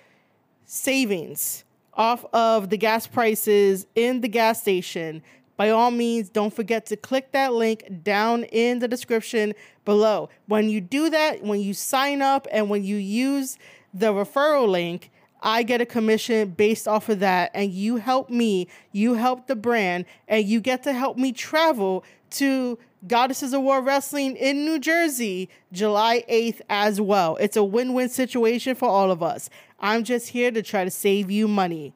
savings 0.74 1.64
off 1.94 2.24
of 2.32 2.68
the 2.68 2.76
gas 2.76 3.06
prices 3.06 3.86
in 3.94 4.20
the 4.20 4.28
gas 4.28 4.60
station, 4.60 5.22
by 5.56 5.70
all 5.70 5.92
means, 5.92 6.28
don't 6.28 6.52
forget 6.52 6.86
to 6.86 6.96
click 6.96 7.30
that 7.30 7.52
link 7.52 7.84
down 8.02 8.42
in 8.44 8.80
the 8.80 8.88
description 8.88 9.54
below. 9.84 10.28
When 10.46 10.68
you 10.68 10.80
do 10.80 11.10
that, 11.10 11.42
when 11.42 11.60
you 11.60 11.74
sign 11.74 12.22
up 12.22 12.48
and 12.50 12.68
when 12.68 12.82
you 12.82 12.96
use 12.96 13.56
the 13.92 14.12
referral 14.12 14.68
link, 14.68 15.12
I 15.40 15.62
get 15.62 15.80
a 15.80 15.86
commission 15.86 16.50
based 16.50 16.88
off 16.88 17.08
of 17.08 17.20
that. 17.20 17.52
And 17.54 17.70
you 17.70 17.98
help 17.98 18.28
me, 18.28 18.66
you 18.90 19.14
help 19.14 19.46
the 19.46 19.54
brand, 19.54 20.06
and 20.26 20.44
you 20.44 20.60
get 20.60 20.82
to 20.84 20.92
help 20.92 21.16
me 21.16 21.30
travel 21.30 22.02
to 22.30 22.78
Goddesses 23.06 23.52
of 23.52 23.62
War 23.62 23.82
Wrestling 23.82 24.36
in 24.36 24.64
New 24.64 24.78
Jersey, 24.78 25.48
July 25.72 26.24
8th 26.28 26.60
as 26.70 27.00
well. 27.00 27.36
It's 27.36 27.56
a 27.56 27.64
win 27.64 27.92
win 27.92 28.08
situation 28.08 28.74
for 28.74 28.88
all 28.88 29.10
of 29.10 29.22
us. 29.22 29.50
I'm 29.78 30.04
just 30.04 30.28
here 30.28 30.50
to 30.50 30.62
try 30.62 30.84
to 30.84 30.90
save 30.90 31.30
you 31.30 31.46
money. 31.46 31.92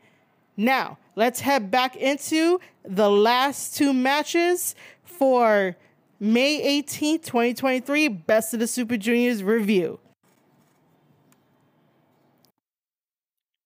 Now, 0.56 0.98
let's 1.16 1.40
head 1.40 1.70
back 1.70 1.96
into 1.96 2.60
the 2.84 3.08
last 3.10 3.76
two 3.76 3.92
matches 3.92 4.74
for 5.02 5.76
May 6.20 6.82
18th, 6.82 7.24
2023, 7.24 8.08
Best 8.08 8.52
of 8.52 8.60
the 8.60 8.66
Super 8.66 8.96
Juniors 8.96 9.42
review. 9.42 10.00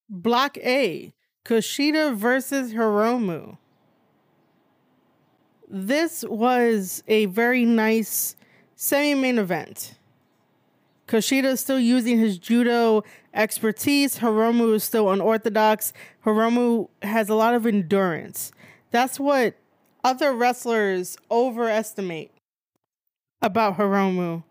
Block 0.08 0.58
A, 0.58 1.14
Kushida 1.46 2.14
versus 2.14 2.74
Hiromu. 2.74 3.56
This 5.74 6.22
was 6.28 7.02
a 7.08 7.24
very 7.24 7.64
nice 7.64 8.36
semi 8.76 9.14
main 9.14 9.38
event. 9.38 9.94
Kushida 11.08 11.44
is 11.44 11.60
still 11.60 11.80
using 11.80 12.18
his 12.18 12.36
judo 12.36 13.04
expertise. 13.32 14.18
Hiromu 14.18 14.74
is 14.74 14.84
still 14.84 15.10
unorthodox. 15.10 15.94
Hiromu 16.26 16.90
has 17.00 17.30
a 17.30 17.34
lot 17.34 17.54
of 17.54 17.64
endurance. 17.64 18.52
That's 18.90 19.18
what 19.18 19.54
other 20.04 20.34
wrestlers 20.34 21.16
overestimate 21.30 22.32
about 23.40 23.78
Hiromu. 23.78 24.44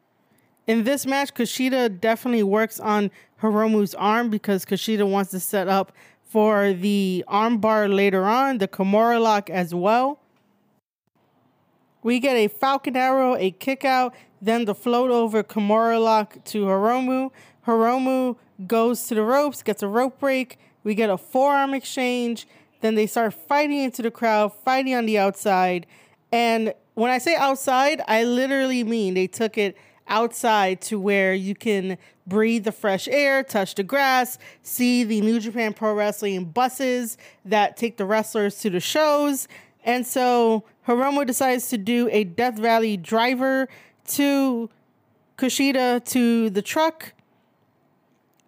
In 0.66 0.86
this 0.86 1.06
match, 1.06 1.36
Kushida 1.36 2.02
definitely 2.02 2.42
works 2.42 2.80
on 2.80 3.12
Hiromu's 3.44 3.94
arm 3.94 4.32
because 4.32 4.66
Kushida 4.66 5.08
wants 5.08 5.30
to 5.32 5.40
set 5.40 5.68
up 5.68 5.92
for 6.24 6.74
the 6.74 7.24
armbar 7.28 7.94
later 7.94 8.26
on, 8.26 8.58
the 8.58 8.68
Kimura 8.68 9.22
lock 9.22 9.52
as 9.52 9.76
well. 9.76 10.21
We 12.04 12.20
get 12.20 12.36
a 12.36 12.48
Falcon 12.48 12.96
Arrow, 12.96 13.36
a 13.36 13.52
kick 13.52 13.86
out, 13.86 14.16
then 14.42 14.66
the 14.66 14.74
float 14.74 15.12
over 15.12 15.44
Kimura 15.44 16.02
lock 16.02 16.44
to 16.46 16.66
Hiromu. 16.66 17.32
Hiromu 17.68 18.38
goes 18.66 19.06
to 19.08 19.16
the 19.16 19.22
ropes, 19.22 19.62
gets 19.62 19.84
a 19.84 19.88
rope 19.88 20.20
break. 20.20 20.58
We 20.84 20.96
get 20.96 21.10
a 21.10 21.18
forearm 21.18 21.74
exchange. 21.74 22.48
Then 22.82 22.96
they 22.96 23.06
start 23.06 23.36
fighting 23.36 23.78
into 23.78 24.02
the 24.02 24.10
crowd, 24.10 24.52
fighting 24.66 24.96
on 24.96 25.06
the 25.06 25.20
outside. 25.20 25.86
And 26.32 26.74
when 26.96 27.12
I 27.12 27.20
say 27.20 27.36
outside, 27.36 28.02
I 28.08 28.24
literally 28.24 28.84
mean 28.84 29.14
they 29.14 29.28
took 29.28 29.58
it 29.58 29.78
outside 30.08 30.82
to 30.82 31.00
where 31.00 31.34
you 31.34 31.56
can 31.56 31.98
breathe 32.26 32.64
the 32.64 32.72
fresh 32.72 33.08
air, 33.08 33.44
touch 33.44 33.76
the 33.76 33.84
grass, 33.84 34.40
see 34.64 35.04
the 35.04 35.22
New 35.22 35.40
Japan 35.40 35.74
Pro 35.74 35.94
Wrestling 35.94 36.46
buses 36.46 37.18
that 37.46 37.78
take 37.78 37.98
the 37.98 38.06
wrestlers 38.06 38.60
to 38.60 38.70
the 38.70 38.80
shows. 38.80 39.48
And 39.84 40.06
so 40.06 40.64
Hiromu 40.88 41.26
decides 41.26 41.70
to 41.70 41.78
do 41.78 42.10
a 42.12 42.24
Death 42.24 42.58
Valley 42.58 42.98
driver 42.98 43.68
to 44.10 44.70
Kushida 45.38 46.04
to 46.06 46.50
the 46.50 46.62
truck. 46.62 47.14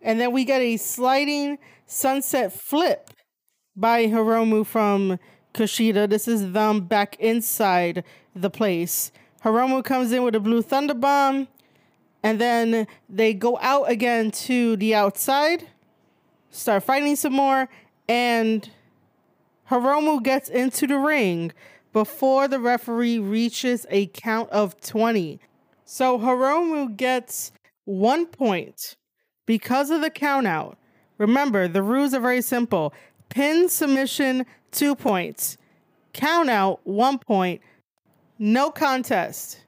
And 0.01 0.19
then 0.19 0.31
we 0.31 0.43
get 0.43 0.61
a 0.61 0.77
sliding 0.77 1.57
sunset 1.85 2.53
flip 2.53 3.09
by 3.75 4.07
Hiromu 4.07 4.65
from 4.65 5.19
Kushida. 5.53 6.09
This 6.09 6.27
is 6.27 6.51
them 6.51 6.81
back 6.81 7.15
inside 7.19 8.03
the 8.35 8.49
place. 8.49 9.11
Hiromu 9.43 9.83
comes 9.83 10.11
in 10.11 10.23
with 10.23 10.35
a 10.35 10.39
blue 10.39 10.61
thunder 10.61 10.93
bomb. 10.93 11.47
And 12.21 12.39
then 12.39 12.87
they 13.09 13.33
go 13.33 13.57
out 13.61 13.89
again 13.89 14.31
to 14.31 14.77
the 14.77 14.95
outside, 14.95 15.67
start 16.51 16.83
fighting 16.83 17.17
some 17.17 17.33
more, 17.33 17.67
and 18.07 18.69
Hiromu 19.73 20.21
gets 20.21 20.49
into 20.49 20.85
the 20.85 20.99
ring 20.99 21.51
before 21.93 22.47
the 22.47 22.59
referee 22.59 23.17
reaches 23.17 23.87
a 23.89 24.05
count 24.05 24.47
of 24.51 24.79
20. 24.81 25.39
So 25.83 26.19
Hiromu 26.19 26.95
gets 26.95 27.51
one 27.85 28.27
point 28.27 28.95
because 29.47 29.89
of 29.89 30.01
the 30.01 30.11
count 30.11 30.45
out. 30.45 30.77
Remember, 31.17 31.67
the 31.67 31.81
rules 31.81 32.13
are 32.13 32.19
very 32.19 32.43
simple 32.43 32.93
pin 33.29 33.67
submission, 33.67 34.45
two 34.69 34.93
points, 34.93 35.57
count 36.13 36.51
out, 36.51 36.79
one 36.83 37.17
point, 37.17 37.59
no 38.37 38.69
contest, 38.69 39.65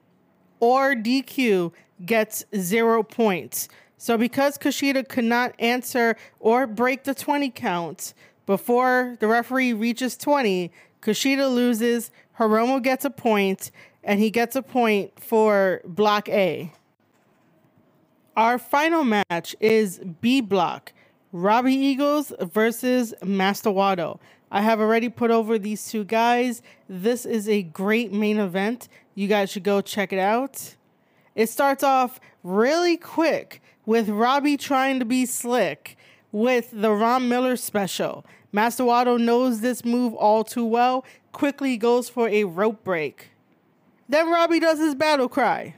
or 0.60 0.94
DQ 0.94 1.72
gets 2.06 2.46
zero 2.56 3.02
points. 3.02 3.70
So 3.98 4.20
because 4.20 4.60
Kushida 4.60 5.10
could 5.10 5.26
not 5.26 5.56
answer 5.58 6.16
or 6.40 6.68
break 6.68 7.06
the 7.06 7.16
20 7.16 7.50
count 7.50 8.14
before 8.46 9.18
the 9.20 9.28
referee 9.28 9.74
reaches 9.74 10.18
20, 10.18 10.72
Kushida 11.02 11.54
loses, 11.54 12.12
Hiromu 12.40 12.82
gets 12.82 13.06
a 13.06 13.10
point, 13.10 13.72
and 14.04 14.20
he 14.20 14.30
gets 14.30 14.56
a 14.56 14.62
point 14.62 15.20
for 15.20 15.82
block 15.86 16.30
A. 16.30 16.72
Our 18.36 18.58
final 18.60 19.04
match 19.04 19.56
is 19.60 20.00
B 20.22 20.42
block. 20.42 20.94
Robbie 21.32 21.76
Eagles 21.76 22.34
versus 22.40 23.14
Master 23.24 23.70
Wato. 23.70 24.20
I 24.52 24.62
have 24.62 24.80
already 24.80 25.10
put 25.10 25.32
over 25.32 25.58
these 25.58 25.90
two 25.90 26.04
guys. 26.04 26.62
This 26.88 27.26
is 27.26 27.50
a 27.50 27.64
great 27.64 28.14
main 28.14 28.38
event. 28.38 28.88
You 29.16 29.28
guys 29.28 29.50
should 29.50 29.64
go 29.64 29.82
check 29.82 30.14
it 30.14 30.20
out. 30.20 30.76
It 31.34 31.50
starts 31.50 31.84
off 31.84 32.20
really 32.44 32.96
quick 32.96 33.62
with 33.86 34.10
Robbie 34.10 34.58
trying 34.58 35.00
to 35.00 35.06
be 35.06 35.26
slick 35.26 35.98
with 36.36 36.70
the 36.74 36.92
Ron 36.92 37.30
Miller 37.30 37.56
special. 37.56 38.26
Master 38.52 38.84
Wato 38.84 39.18
knows 39.18 39.62
this 39.62 39.86
move 39.86 40.14
all 40.16 40.44
too 40.44 40.66
well, 40.66 41.06
quickly 41.32 41.78
goes 41.78 42.10
for 42.10 42.28
a 42.28 42.44
rope 42.44 42.84
break. 42.84 43.30
Then 44.10 44.30
Robbie 44.30 44.60
does 44.60 44.78
his 44.78 44.96
battle 44.96 45.30
cry. 45.30 45.76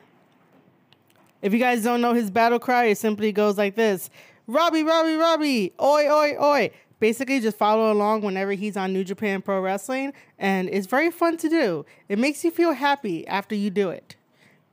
If 1.43 1.53
you 1.53 1.59
guys 1.59 1.83
don't 1.83 2.01
know 2.01 2.13
his 2.13 2.31
battle 2.31 2.57
cry, 2.57 2.85
it 2.85 2.97
simply 2.97 3.31
goes 3.31 3.55
like 3.57 3.75
this 3.75 4.09
Robbie, 4.47 4.81
Robbie, 4.83 5.15
Robbie, 5.15 5.73
oi, 5.79 6.09
oi, 6.09 6.35
oi. 6.41 6.71
Basically, 6.99 7.39
just 7.39 7.57
follow 7.57 7.93
along 7.93 8.21
whenever 8.23 8.53
he's 8.53 8.75
on 8.75 8.91
New 8.91 9.03
Japan 9.03 9.43
Pro 9.43 9.61
Wrestling, 9.61 10.13
and 10.39 10.67
it's 10.69 10.87
very 10.87 11.11
fun 11.11 11.37
to 11.37 11.47
do. 11.47 11.85
It 12.09 12.17
makes 12.17 12.43
you 12.43 12.49
feel 12.49 12.73
happy 12.73 13.27
after 13.27 13.53
you 13.53 13.69
do 13.69 13.91
it 13.91 14.15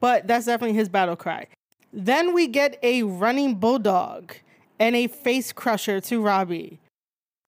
but 0.04 0.26
that's 0.26 0.44
definitely 0.44 0.76
his 0.76 0.90
battle 0.90 1.16
cry. 1.16 1.46
Then 1.90 2.34
we 2.34 2.46
get 2.46 2.78
a 2.82 3.04
running 3.04 3.54
bulldog 3.54 4.34
and 4.78 4.96
a 4.96 5.06
face 5.06 5.52
crusher 5.52 6.00
to 6.02 6.20
Robbie. 6.20 6.80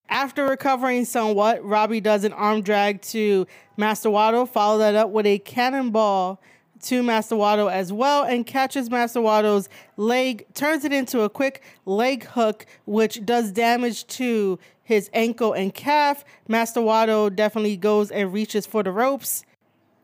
After 0.09 0.47
recovering 0.47 1.05
somewhat, 1.05 1.65
Robbie 1.65 2.01
does 2.01 2.25
an 2.25 2.33
arm 2.33 2.63
drag 2.63 3.03
to 3.03 3.47
Master 3.77 4.09
Wato, 4.09 4.49
follow 4.49 4.79
that 4.79 4.95
up 4.95 5.11
with 5.11 5.27
a 5.27 5.39
cannonball 5.39 6.41
to 6.83 7.03
Master 7.03 7.35
Wato 7.35 7.71
as 7.71 7.93
well, 7.93 8.23
and 8.23 8.47
catches 8.47 8.89
Master 8.91 9.21
Wato's 9.21 9.69
leg, 9.97 10.47
turns 10.55 10.85
it 10.85 10.93
into 10.93 11.23
a 11.23 11.31
quick 11.31 11.63
leg 11.85 12.25
hook, 12.25 12.67
which 12.85 13.25
does 13.25 13.51
damage 13.51 14.07
to 14.09 14.59
his 14.83 15.11
ankle 15.13 15.53
and 15.53 15.75
calf. 15.75 16.25
Master 16.47 16.81
Wato 16.81 17.35
definitely 17.35 17.77
goes 17.77 18.11
and 18.13 18.33
reaches 18.33 18.67
for 18.67 18.85
the 18.85 18.93
ropes. 18.93 19.45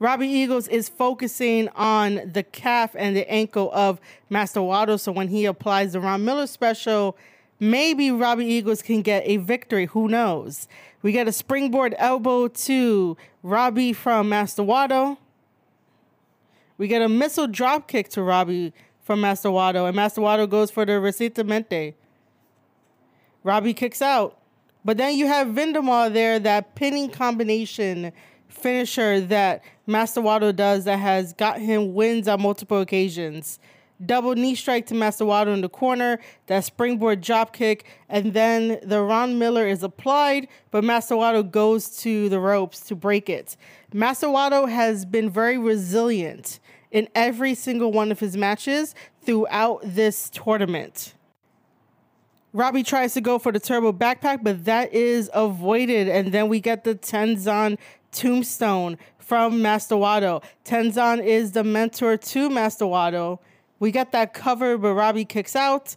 Robbie 0.02 0.26
Eagles 0.26 0.66
is 0.66 0.88
focusing 0.88 1.68
on 1.76 2.32
the 2.32 2.42
calf 2.42 2.96
and 2.98 3.14
the 3.14 3.30
ankle 3.30 3.70
of 3.72 4.00
Master 4.28 4.58
Wato. 4.58 4.98
So 4.98 5.12
when 5.12 5.28
he 5.28 5.44
applies 5.44 5.92
the 5.92 6.00
Ron 6.00 6.24
Miller 6.24 6.48
special, 6.48 7.16
maybe 7.60 8.10
Robbie 8.10 8.46
Eagles 8.46 8.82
can 8.82 9.02
get 9.02 9.22
a 9.24 9.36
victory. 9.36 9.86
Who 9.86 10.08
knows? 10.08 10.66
We 11.02 11.12
get 11.12 11.28
a 11.28 11.32
springboard 11.32 11.94
elbow 11.98 12.48
to 12.48 13.16
Robbie 13.44 13.92
from 13.92 14.28
Master 14.28 14.64
Wato. 14.64 15.18
We 16.78 16.88
get 16.88 17.00
a 17.00 17.08
missile 17.08 17.46
drop 17.46 17.86
kick 17.86 18.08
to 18.08 18.24
Robbie 18.24 18.72
from 19.02 19.20
Master 19.20 19.50
Wato, 19.50 19.86
and 19.86 19.94
Master 19.94 20.20
Wato 20.20 20.50
goes 20.50 20.72
for 20.72 20.84
the 20.84 20.94
Recientemente. 20.94 21.94
Robbie 23.44 23.72
kicks 23.72 24.02
out. 24.02 24.36
But 24.84 24.96
then 24.96 25.16
you 25.16 25.28
have 25.28 25.46
Vendaval 25.46 26.12
there, 26.12 26.40
that 26.40 26.74
pinning 26.74 27.08
combination 27.08 28.10
finisher 28.52 29.20
that 29.20 29.62
Master 29.87 30.21
Wato 30.21 30.55
does 30.55 30.85
that 30.85 30.99
has 30.99 31.33
got 31.33 31.61
him 31.61 31.95
wins 31.95 32.29
on 32.29 32.40
multiple 32.40 32.81
occasions. 32.81 33.59
Double 34.05 34.35
knee 34.35 34.55
strike 34.55 34.87
to 34.87 34.95
Master 34.95 35.25
Wato 35.25 35.55
in 35.55 35.61
the 35.61 35.68
corner, 35.68 36.18
that 36.47 36.64
springboard 36.64 37.21
drop 37.21 37.53
kick, 37.53 37.85
and 38.09 38.33
then 38.33 38.81
the 38.83 39.01
Ron 39.01 39.38
Miller 39.38 39.66
is 39.66 39.83
applied, 39.83 40.49
but 40.71 40.83
Master 40.83 41.14
Wato 41.14 41.49
goes 41.49 41.97
to 41.99 42.29
the 42.29 42.40
ropes 42.40 42.81
to 42.81 42.97
break 42.97 43.29
it. 43.29 43.57
Master 43.92 44.27
Wato 44.27 44.68
has 44.68 45.05
been 45.05 45.31
very 45.31 45.57
resilient 45.57 46.59
in 46.90 47.09
every 47.14 47.55
single 47.55 47.92
one 47.92 48.11
of 48.11 48.18
his 48.21 48.37
matches 48.37 48.95
throughout 49.25 49.81
this 49.85 50.31
tournament. 50.31 51.14
Robbie 52.53 52.83
tries 52.83 53.14
to 53.14 53.21
go 53.21 53.38
for 53.38 53.51
the 53.51 53.61
turbo 53.61 53.92
backpack, 53.92 54.42
but 54.42 54.64
that 54.66 54.92
is 54.92 55.31
avoided. 55.33 56.09
And 56.09 56.33
then 56.33 56.49
we 56.49 56.61
get 56.61 56.85
the 56.85 56.95
Tenzan 56.95 57.79
tombstone 58.11 58.99
from 59.33 59.62
Master 59.62 59.95
Wato. 59.95 60.42
Tenzan 60.62 61.25
is 61.25 61.53
the 61.53 61.64
mentor 61.64 62.18
to 62.18 62.51
Master 62.51 62.85
Wato. 62.85 63.38
We 63.81 63.90
got 63.90 64.12
that 64.12 64.35
cover, 64.35 64.77
but 64.77 64.92
Robbie 64.92 65.25
kicks 65.25 65.57
out. 65.57 65.97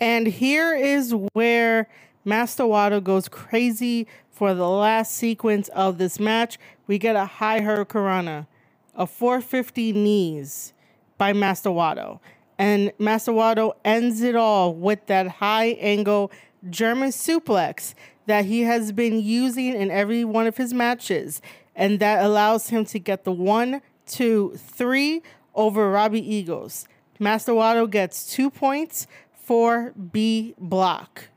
And 0.00 0.26
here 0.26 0.74
is 0.74 1.14
where 1.34 1.86
Master 2.24 2.62
Wato 2.62 3.04
goes 3.04 3.28
crazy 3.28 4.06
for 4.30 4.54
the 4.54 4.66
last 4.66 5.14
sequence 5.14 5.68
of 5.68 5.98
this 5.98 6.18
match. 6.18 6.56
We 6.86 6.96
get 6.96 7.14
a 7.14 7.26
high 7.26 7.60
hurricanrana, 7.60 8.46
a 8.94 9.06
450 9.06 9.92
knees 9.92 10.72
by 11.18 11.34
Master 11.34 11.68
Wato. 11.68 12.20
And 12.56 12.90
Master 12.98 13.32
Wato 13.32 13.74
ends 13.84 14.22
it 14.22 14.34
all 14.34 14.72
with 14.74 15.04
that 15.08 15.28
high 15.28 15.76
angle 15.78 16.32
German 16.70 17.10
suplex 17.10 17.92
that 18.24 18.46
he 18.46 18.62
has 18.62 18.92
been 18.92 19.20
using 19.20 19.74
in 19.74 19.90
every 19.90 20.24
one 20.24 20.46
of 20.46 20.56
his 20.56 20.72
matches, 20.72 21.42
and 21.76 21.98
that 22.00 22.24
allows 22.24 22.68
him 22.68 22.84
to 22.86 22.98
get 22.98 23.24
the 23.24 23.32
one, 23.32 23.82
two, 24.06 24.54
three 24.56 25.22
over 25.54 25.90
Robbie 25.90 26.34
Eagles. 26.34 26.86
Master 27.18 27.52
Wato 27.52 27.88
gets 27.88 28.32
two 28.32 28.50
points 28.50 29.06
for 29.32 29.92
B 29.92 30.54
block. 30.58 31.28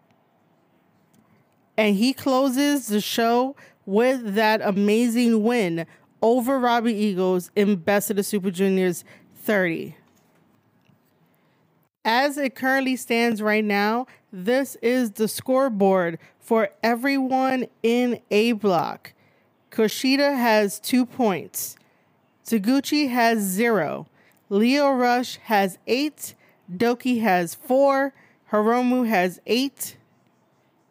And 1.78 1.96
he 1.96 2.14
closes 2.14 2.88
the 2.88 3.02
show 3.02 3.56
with 3.86 4.36
that 4.36 4.62
amazing 4.62 5.44
win 5.44 5.86
over 6.22 6.60
Robbie 6.60 6.96
Eagles 6.96 7.52
in 7.56 7.76
Best 7.76 8.10
of 8.10 8.16
the 8.16 8.24
Super 8.24 8.50
Juniors 8.50 9.04
30. 9.36 9.96
As 12.04 12.38
it 12.38 12.56
currently 12.56 12.96
stands 12.96 13.42
right 13.42 13.64
now, 13.64 14.08
this 14.32 14.76
is 14.82 15.12
the 15.12 15.28
scoreboard 15.28 16.18
for 16.40 16.70
everyone 16.82 17.68
in 17.84 18.20
A 18.32 18.54
block. 18.54 19.14
Kushida 19.78 20.36
has 20.36 20.80
two 20.80 21.06
points. 21.06 21.76
Taguchi 22.44 23.12
has 23.12 23.44
zero. 23.44 24.08
Lio 24.50 24.92
Rush 24.92 25.38
has 25.44 25.78
eight. 25.86 26.34
Douki 26.76 27.22
has 27.22 27.54
four. 27.54 28.12
Hiromu 28.52 29.08
has 29.08 29.40
eight. 29.46 29.98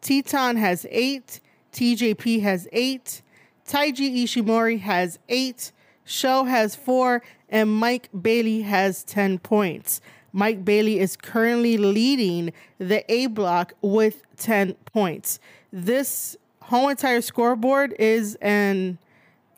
Titán 0.01 0.57
has 0.57 0.85
eight. 0.89 1.41
TJP 1.73 2.41
has 2.43 2.69
eight. 2.71 3.21
Taiji 3.67 4.23
Ishimori 4.23 4.79
has 4.79 5.19
eight. 5.27 5.73
Sho 6.05 6.45
has 6.45 6.73
four. 6.73 7.21
And 7.49 7.69
Mike 7.69 8.07
Bailey 8.21 8.61
has 8.61 9.03
10 9.03 9.39
points. 9.39 9.99
Mike 10.31 10.63
Bailey 10.63 10.99
is 10.99 11.17
currently 11.17 11.77
leading 11.77 12.53
the 12.77 13.03
A 13.11 13.27
block 13.27 13.73
with 13.81 14.23
10 14.37 14.75
points. 14.85 15.41
This 15.73 16.37
whole 16.67 16.89
entire 16.89 17.21
scoreboard 17.21 17.95
is 17.97 18.37
an 18.41 18.97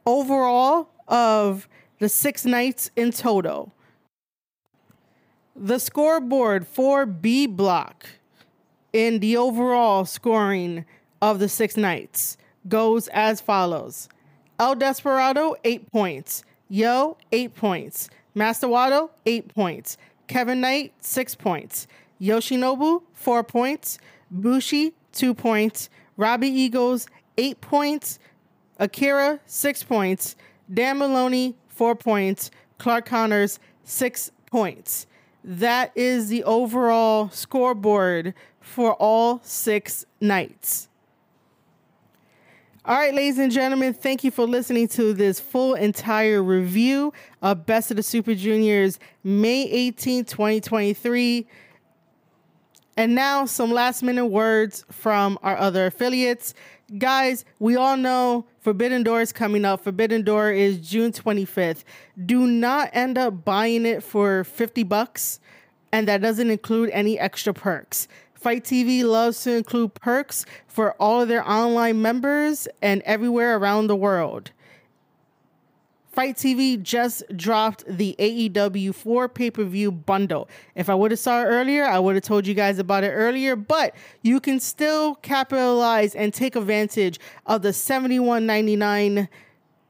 overall 0.05 0.89
of 1.07 1.67
the 1.97 2.07
six 2.07 2.45
nights 2.45 2.91
in 2.95 3.11
total. 3.11 3.73
The 5.55 5.79
scoreboard 5.79 6.67
for 6.67 7.07
B 7.07 7.47
block 7.47 8.05
in 8.93 9.19
the 9.19 9.37
overall 9.37 10.05
scoring 10.05 10.85
of 11.19 11.39
the 11.39 11.49
six 11.49 11.75
nights 11.75 12.37
goes 12.67 13.07
as 13.07 13.41
follows 13.41 14.07
El 14.59 14.75
Desperado, 14.75 15.55
eight 15.63 15.91
points. 15.91 16.43
Yo, 16.69 17.17
eight 17.31 17.55
points. 17.55 18.09
Master 18.35 18.67
Wato, 18.67 19.09
eight 19.25 19.53
points. 19.55 19.97
Kevin 20.27 20.61
Knight, 20.61 20.93
six 20.99 21.33
points. 21.33 21.87
Yoshinobu, 22.21 23.01
four 23.13 23.43
points. 23.43 23.97
Bushi, 24.29 24.93
two 25.11 25.33
points. 25.33 25.89
Robbie 26.19 26.49
Eagles, 26.49 27.08
eight 27.38 27.62
points. 27.62 28.19
Akira, 28.77 29.39
six 29.45 29.84
points. 29.84 30.36
Dan 30.71 30.97
Moloney, 30.97 31.55
four 31.69 31.95
points. 31.95 32.51
Clark 32.77 33.05
Connors, 33.05 33.58
six 33.86 34.29
points. 34.45 35.08
That 35.45 35.93
is 35.95 36.27
the 36.27 36.43
overall 36.43 37.29
scoreboard 37.29 38.34
for 38.60 38.95
all 38.95 39.39
six 39.43 40.05
nights. 40.19 40.89
All 42.84 42.97
right, 42.97 43.13
ladies 43.13 43.39
and 43.39 43.51
gentlemen, 43.51 43.93
thank 43.93 44.23
you 44.25 44.32
for 44.32 44.45
listening 44.45 44.89
to 44.89 45.13
this 45.13 45.39
full 45.39 45.75
entire 45.75 46.43
review 46.43 47.13
of 47.41 47.65
Best 47.65 47.91
of 47.91 47.97
the 47.97 48.03
Super 48.03 48.36
Juniors 48.36 48.99
May 49.23 49.63
18, 49.63 50.25
2023. 50.25 51.47
And 52.99 53.15
now, 53.15 53.45
some 53.45 53.71
last 53.71 54.03
minute 54.03 54.25
words 54.25 54.83
from 54.91 55.39
our 55.41 55.55
other 55.55 55.85
affiliates. 55.85 56.53
Guys, 56.97 57.45
we 57.57 57.77
all 57.77 57.95
know 57.95 58.45
Forbidden 58.59 59.03
Door 59.03 59.21
is 59.21 59.31
coming 59.31 59.63
up. 59.63 59.85
Forbidden 59.85 60.23
Door 60.23 60.51
is 60.51 60.79
June 60.79 61.13
25th. 61.13 61.85
Do 62.25 62.45
not 62.45 62.89
end 62.91 63.17
up 63.17 63.45
buying 63.45 63.85
it 63.85 64.03
for 64.03 64.43
50 64.43 64.83
bucks, 64.83 65.39
and 65.93 66.09
that 66.09 66.21
doesn't 66.21 66.51
include 66.51 66.89
any 66.89 67.17
extra 67.17 67.53
perks. 67.53 68.09
FITE 68.33 68.65
TV 68.65 69.05
loves 69.05 69.41
to 69.43 69.53
include 69.55 69.93
perks 69.93 70.45
for 70.67 70.91
all 70.99 71.21
of 71.21 71.29
their 71.29 71.49
online 71.49 72.01
members 72.01 72.67
and 72.81 73.01
everywhere 73.03 73.55
around 73.55 73.88
the 73.88 73.95
world. 73.95 74.51
FITE 76.11 76.35
TV 76.35 76.81
just 76.81 77.23
dropped 77.37 77.85
the 77.87 78.15
AEW 78.17 78.93
4 78.95 79.29
pay-per-view 79.29 79.91
bundle. 79.91 80.49
If 80.75 80.89
I 80.89 80.95
would 80.95 81.11
have 81.11 81.19
saw 81.19 81.41
it 81.41 81.45
earlier, 81.45 81.85
I 81.85 81.99
would 81.99 82.15
have 82.15 82.23
told 82.23 82.47
you 82.47 82.53
guys 82.53 82.79
about 82.79 83.03
it 83.03 83.11
earlier, 83.11 83.55
but 83.55 83.95
you 84.23 84.39
can 84.39 84.59
still 84.59 85.15
capitalize 85.15 86.15
and 86.15 86.33
take 86.33 86.55
advantage 86.55 87.19
of 87.45 87.61
the 87.61 87.69
71.99 87.69 89.27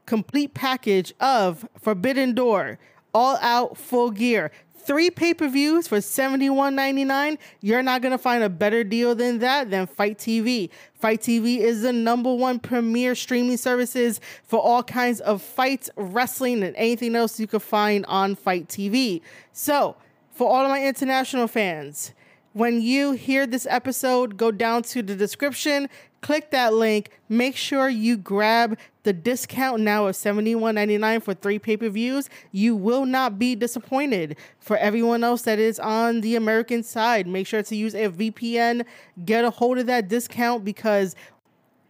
complete 0.06 0.54
package 0.54 1.14
of 1.20 1.68
Forbidden 1.80 2.34
Door, 2.34 2.80
all 3.14 3.38
out 3.42 3.78
full 3.78 4.12
gear 4.12 4.52
three 4.90 5.12
pay 5.12 5.36
per 5.36 5.48
views 5.48 5.88
for 5.88 5.98
$71.99. 5.98 7.38
You're 7.62 7.84
not 7.84 8.02
going 8.02 8.12
to 8.12 8.18
find 8.18 8.44
a 8.44 8.50
better 8.50 8.84
deal 8.84 9.14
than 9.14 9.38
that 9.38 9.70
than 9.70 9.86
FITE 9.86 10.18
TV. 10.18 10.72
FITE 10.96 11.22
TV 11.22 11.60
is 11.60 11.84
the 11.84 11.94
number 11.94 12.34
one 12.34 12.58
premier 12.58 13.14
streaming 13.14 13.58
services 13.58 14.20
for 14.44 14.60
all 14.60 14.82
kinds 14.82 15.20
of 15.20 15.44
fights, 15.44 15.92
wrestling, 15.96 16.64
and 16.64 16.76
anything 16.76 17.16
else 17.16 17.40
you 17.40 17.46
can 17.46 17.60
find 17.60 18.04
on 18.08 18.34
FITE 18.34 18.68
TV. 18.68 19.22
So, 19.54 19.96
for 20.32 20.50
all 20.50 20.66
of 20.66 20.72
my 20.72 20.84
international 20.84 21.48
fans, 21.48 22.12
when 22.54 22.82
you 22.82 23.12
hear 23.12 23.46
this 23.46 23.68
episode, 23.70 24.38
go 24.38 24.50
down 24.50 24.82
to 24.84 25.04
the 25.04 25.16
description, 25.16 25.88
click 26.22 26.52
that 26.52 26.74
link. 26.74 27.12
Make 27.28 27.56
sure 27.56 27.90
you 27.90 28.18
grab 28.18 28.78
the 29.04 29.14
discount 29.14 29.82
now 29.82 30.08
of 30.08 30.16
$71.99 30.16 31.24
for 31.24 31.34
three 31.34 31.60
pay 31.60 31.78
per 31.78 31.90
views. 31.90 32.30
You 32.52 32.76
will 32.76 33.06
not 33.06 33.40
be 33.40 33.56
disappointed. 33.56 34.38
For 34.60 34.78
everyone 34.78 35.24
else 35.24 35.44
that 35.44 35.60
is 35.60 35.80
on 35.80 36.22
the 36.22 36.36
American 36.36 36.84
side, 36.84 37.28
make 37.28 37.48
sure 37.48 37.64
to 37.64 37.76
use 37.76 37.96
a 37.96 38.10
VPN. 38.10 38.86
Get 39.26 39.46
a 39.46 39.50
hold 39.50 39.78
of 39.78 39.86
that 39.88 40.08
discount 40.08 40.66
because 40.66 41.16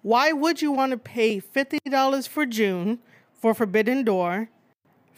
why 0.01 0.31
would 0.31 0.61
you 0.61 0.71
want 0.71 0.91
to 0.91 0.97
pay 0.97 1.41
$50 1.41 2.27
for 2.27 2.45
June 2.45 2.99
for 3.33 3.53
Forbidden 3.53 4.03
Door, 4.03 4.49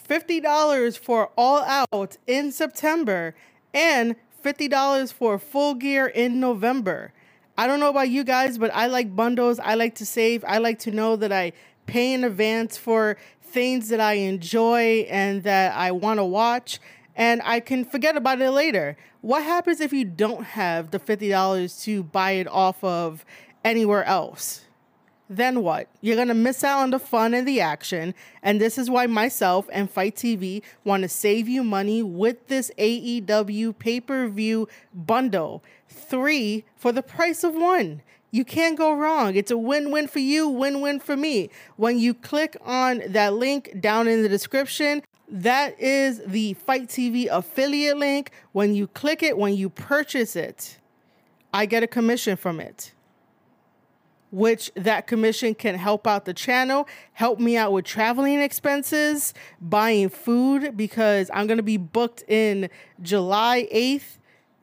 $50 0.07 0.97
for 0.97 1.29
All 1.37 1.61
Out 1.63 2.17
in 2.25 2.51
September, 2.51 3.35
and 3.73 4.15
$50 4.43 5.13
for 5.13 5.37
Full 5.37 5.75
Gear 5.75 6.07
in 6.07 6.39
November? 6.39 7.13
I 7.61 7.67
don't 7.67 7.79
know 7.79 7.91
about 7.91 8.09
you 8.09 8.23
guys, 8.23 8.57
but 8.57 8.73
I 8.73 8.87
like 8.87 9.15
bundles. 9.15 9.59
I 9.59 9.75
like 9.75 9.93
to 9.95 10.05
save. 10.05 10.43
I 10.47 10.57
like 10.57 10.79
to 10.79 10.89
know 10.89 11.15
that 11.15 11.31
I 11.31 11.53
pay 11.85 12.11
in 12.11 12.23
advance 12.23 12.75
for 12.75 13.17
things 13.43 13.89
that 13.89 13.99
I 13.99 14.13
enjoy 14.13 15.05
and 15.07 15.43
that 15.43 15.75
I 15.75 15.91
want 15.91 16.17
to 16.17 16.25
watch, 16.25 16.79
and 17.15 17.39
I 17.45 17.59
can 17.59 17.85
forget 17.85 18.17
about 18.17 18.41
it 18.41 18.49
later. 18.49 18.97
What 19.21 19.43
happens 19.43 19.79
if 19.79 19.93
you 19.93 20.05
don't 20.05 20.43
have 20.43 20.89
the 20.89 20.97
$50 20.97 21.83
to 21.83 22.01
buy 22.01 22.31
it 22.31 22.47
off 22.47 22.83
of 22.83 23.23
anywhere 23.63 24.05
else? 24.05 24.65
Then 25.29 25.61
what? 25.61 25.87
You're 26.01 26.25
to 26.25 26.33
miss 26.33 26.61
out 26.63 26.79
on 26.79 26.89
the 26.89 26.99
fun 26.99 27.33
and 27.35 27.47
the 27.47 27.61
action. 27.61 28.15
And 28.41 28.59
this 28.59 28.77
is 28.77 28.89
why 28.89 29.05
myself 29.05 29.69
and 29.71 29.89
FITE 29.89 30.15
TV 30.15 30.61
want 30.83 31.03
to 31.03 31.09
save 31.09 31.47
you 31.47 31.63
money 31.63 32.01
with 32.01 32.47
this 32.47 32.71
AEW 32.77 33.77
pay 33.77 34.01
per 34.01 34.27
view 34.27 34.67
bundle. 34.93 35.63
Three 35.91 36.63
for 36.75 36.91
the 36.91 37.03
price 37.03 37.43
of 37.43 37.53
one. 37.53 38.01
You 38.31 38.45
can't 38.45 38.77
go 38.77 38.93
wrong. 38.93 39.35
It's 39.35 39.51
a 39.51 39.57
win 39.57 39.91
win 39.91 40.07
for 40.07 40.19
you, 40.19 40.47
win 40.47 40.79
win 40.79 41.01
for 41.01 41.17
me. 41.17 41.49
When 41.75 41.99
you 41.99 42.13
click 42.13 42.55
on 42.61 43.01
that 43.07 43.33
link 43.33 43.79
down 43.81 44.07
in 44.07 44.23
the 44.23 44.29
description, 44.29 45.03
that 45.27 45.79
is 45.79 46.21
the 46.25 46.53
FITE 46.53 46.87
TV 46.87 47.27
affiliate 47.29 47.97
link. 47.97 48.31
When 48.53 48.73
you 48.73 48.87
click 48.87 49.21
it, 49.21 49.37
when 49.37 49.55
you 49.55 49.69
purchase 49.69 50.37
it, 50.37 50.77
I 51.53 51.65
get 51.65 51.83
a 51.83 51.87
commission 51.87 52.37
from 52.37 52.61
it. 52.61 52.93
Which 54.31 54.71
that 54.75 55.07
commission 55.07 55.53
can 55.53 55.75
help 55.75 56.07
out 56.07 56.23
the 56.23 56.33
channel, 56.33 56.87
help 57.11 57.37
me 57.37 57.57
out 57.57 57.73
with 57.73 57.83
traveling 57.83 58.39
expenses, 58.39 59.33
buying 59.59 60.07
food, 60.07 60.77
because 60.77 61.29
I'm 61.33 61.47
going 61.47 61.57
to 61.57 61.63
be 61.63 61.75
booked 61.75 62.23
in 62.29 62.69
July 63.01 63.67
8th 63.73 64.19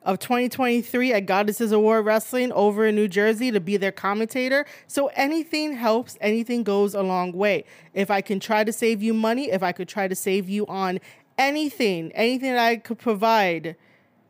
of 0.08 0.18
2023 0.20 1.12
at 1.12 1.26
Goddesses 1.26 1.70
of 1.70 1.82
War 1.82 2.00
Wrestling 2.00 2.50
over 2.52 2.86
in 2.86 2.94
New 2.94 3.08
Jersey 3.08 3.50
to 3.50 3.60
be 3.60 3.76
their 3.76 3.92
commentator. 3.92 4.64
So 4.86 5.08
anything 5.08 5.74
helps, 5.74 6.16
anything 6.22 6.62
goes 6.62 6.94
a 6.94 7.02
long 7.02 7.32
way. 7.32 7.66
If 7.92 8.10
I 8.10 8.22
can 8.22 8.40
try 8.40 8.64
to 8.64 8.72
save 8.72 9.02
you 9.02 9.12
money, 9.12 9.50
if 9.50 9.62
I 9.62 9.72
could 9.72 9.86
try 9.86 10.08
to 10.08 10.14
save 10.14 10.48
you 10.48 10.66
on 10.66 10.98
anything, 11.36 12.10
anything 12.12 12.54
that 12.54 12.66
I 12.66 12.76
could 12.76 12.98
provide, 12.98 13.76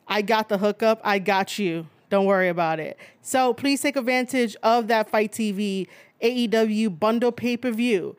I 0.09 0.21
got 0.21 0.49
the 0.49 0.59
hookup. 0.59 1.01
I 1.05 1.21
got 1.21 1.61
you. 1.61 1.87
Don't 2.11 2.27
worry 2.27 2.49
about 2.49 2.81
it. 2.81 2.99
So 3.23 3.55
please 3.55 3.81
take 3.81 3.95
advantage 3.95 4.57
of 4.65 4.89
that 4.89 5.09
FITE 5.09 5.31
TV 5.31 5.87
AEW 6.21 6.99
bundle 6.99 7.31
pay 7.31 7.57
per 7.57 7.71
view. 7.71 8.17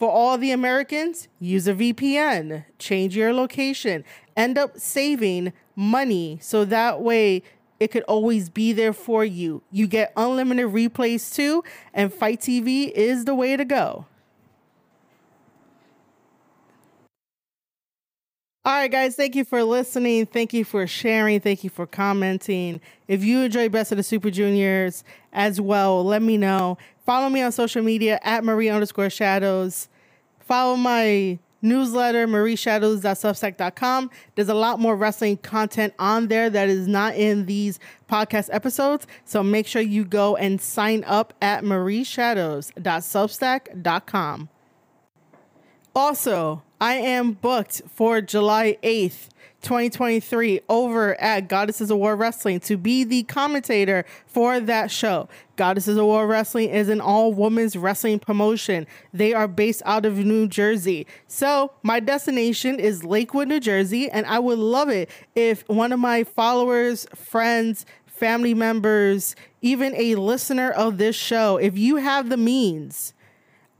For 0.00 0.10
all 0.10 0.38
the 0.38 0.50
Americans, 0.50 1.28
use 1.40 1.68
a 1.68 1.74
VPN, 1.74 2.64
change 2.78 3.14
your 3.14 3.34
location, 3.34 4.02
end 4.34 4.56
up 4.56 4.78
saving 4.78 5.52
money 5.76 6.38
so 6.40 6.64
that 6.64 7.02
way 7.02 7.42
it 7.78 7.88
could 7.88 8.04
always 8.04 8.48
be 8.48 8.72
there 8.72 8.94
for 8.94 9.26
you. 9.26 9.60
You 9.70 9.86
get 9.86 10.14
unlimited 10.16 10.68
replays 10.68 11.34
too, 11.34 11.62
and 11.92 12.10
FITE 12.14 12.40
TV 12.40 12.90
is 12.90 13.26
the 13.26 13.34
way 13.34 13.58
to 13.58 13.64
go. 13.66 14.06
All 18.64 18.74
right, 18.74 18.90
guys, 18.90 19.16
thank 19.16 19.34
you 19.34 19.44
for 19.44 19.64
listening. 19.64 20.24
Thank 20.24 20.54
you 20.54 20.64
for 20.64 20.86
sharing. 20.86 21.40
Thank 21.40 21.62
you 21.62 21.70
for 21.70 21.86
commenting. 21.86 22.80
If 23.06 23.22
you 23.24 23.40
enjoy 23.40 23.68
Best 23.68 23.90
of 23.90 23.96
the 23.96 24.02
Super 24.02 24.30
Juniors 24.30 25.04
as 25.32 25.60
well, 25.60 26.04
let 26.04 26.22
me 26.22 26.38
know. 26.38 26.78
Follow 27.10 27.28
me 27.28 27.42
on 27.42 27.50
social 27.50 27.82
media 27.82 28.20
at 28.22 28.44
Marie 28.44 28.68
underscore 28.68 29.10
shadows. 29.10 29.88
Follow 30.38 30.76
my 30.76 31.40
newsletter, 31.60 32.28
marieshadows.substack.com. 32.28 34.10
There's 34.36 34.48
a 34.48 34.54
lot 34.54 34.78
more 34.78 34.94
wrestling 34.94 35.38
content 35.38 35.92
on 35.98 36.28
there 36.28 36.48
that 36.48 36.68
is 36.68 36.86
not 36.86 37.16
in 37.16 37.46
these 37.46 37.80
podcast 38.08 38.48
episodes. 38.52 39.08
So 39.24 39.42
make 39.42 39.66
sure 39.66 39.82
you 39.82 40.04
go 40.04 40.36
and 40.36 40.60
sign 40.60 41.02
up 41.02 41.34
at 41.42 41.64
marieshadows.substack.com. 41.64 44.48
Also, 45.94 46.62
I 46.80 46.94
am 46.94 47.32
booked 47.32 47.82
for 47.92 48.20
July 48.20 48.78
8th, 48.84 49.28
2023, 49.62 50.60
over 50.68 51.20
at 51.20 51.48
Goddesses 51.48 51.90
of 51.90 51.98
War 51.98 52.14
Wrestling 52.14 52.60
to 52.60 52.76
be 52.76 53.02
the 53.02 53.24
commentator 53.24 54.04
for 54.24 54.60
that 54.60 54.92
show. 54.92 55.28
Goddesses 55.56 55.96
of 55.96 56.04
War 56.04 56.28
Wrestling 56.28 56.70
is 56.70 56.88
an 56.88 57.00
all 57.00 57.34
women's 57.34 57.76
wrestling 57.76 58.20
promotion. 58.20 58.86
They 59.12 59.34
are 59.34 59.48
based 59.48 59.82
out 59.84 60.06
of 60.06 60.16
New 60.16 60.46
Jersey. 60.46 61.08
So, 61.26 61.72
my 61.82 61.98
destination 61.98 62.78
is 62.78 63.04
Lakewood, 63.04 63.48
New 63.48 63.60
Jersey, 63.60 64.08
and 64.08 64.24
I 64.26 64.38
would 64.38 64.60
love 64.60 64.90
it 64.90 65.10
if 65.34 65.68
one 65.68 65.92
of 65.92 65.98
my 65.98 66.22
followers, 66.22 67.06
friends, 67.16 67.84
family 68.06 68.54
members, 68.54 69.34
even 69.60 69.94
a 69.96 70.14
listener 70.14 70.70
of 70.70 70.98
this 70.98 71.16
show, 71.16 71.56
if 71.56 71.76
you 71.76 71.96
have 71.96 72.28
the 72.28 72.36
means, 72.36 73.12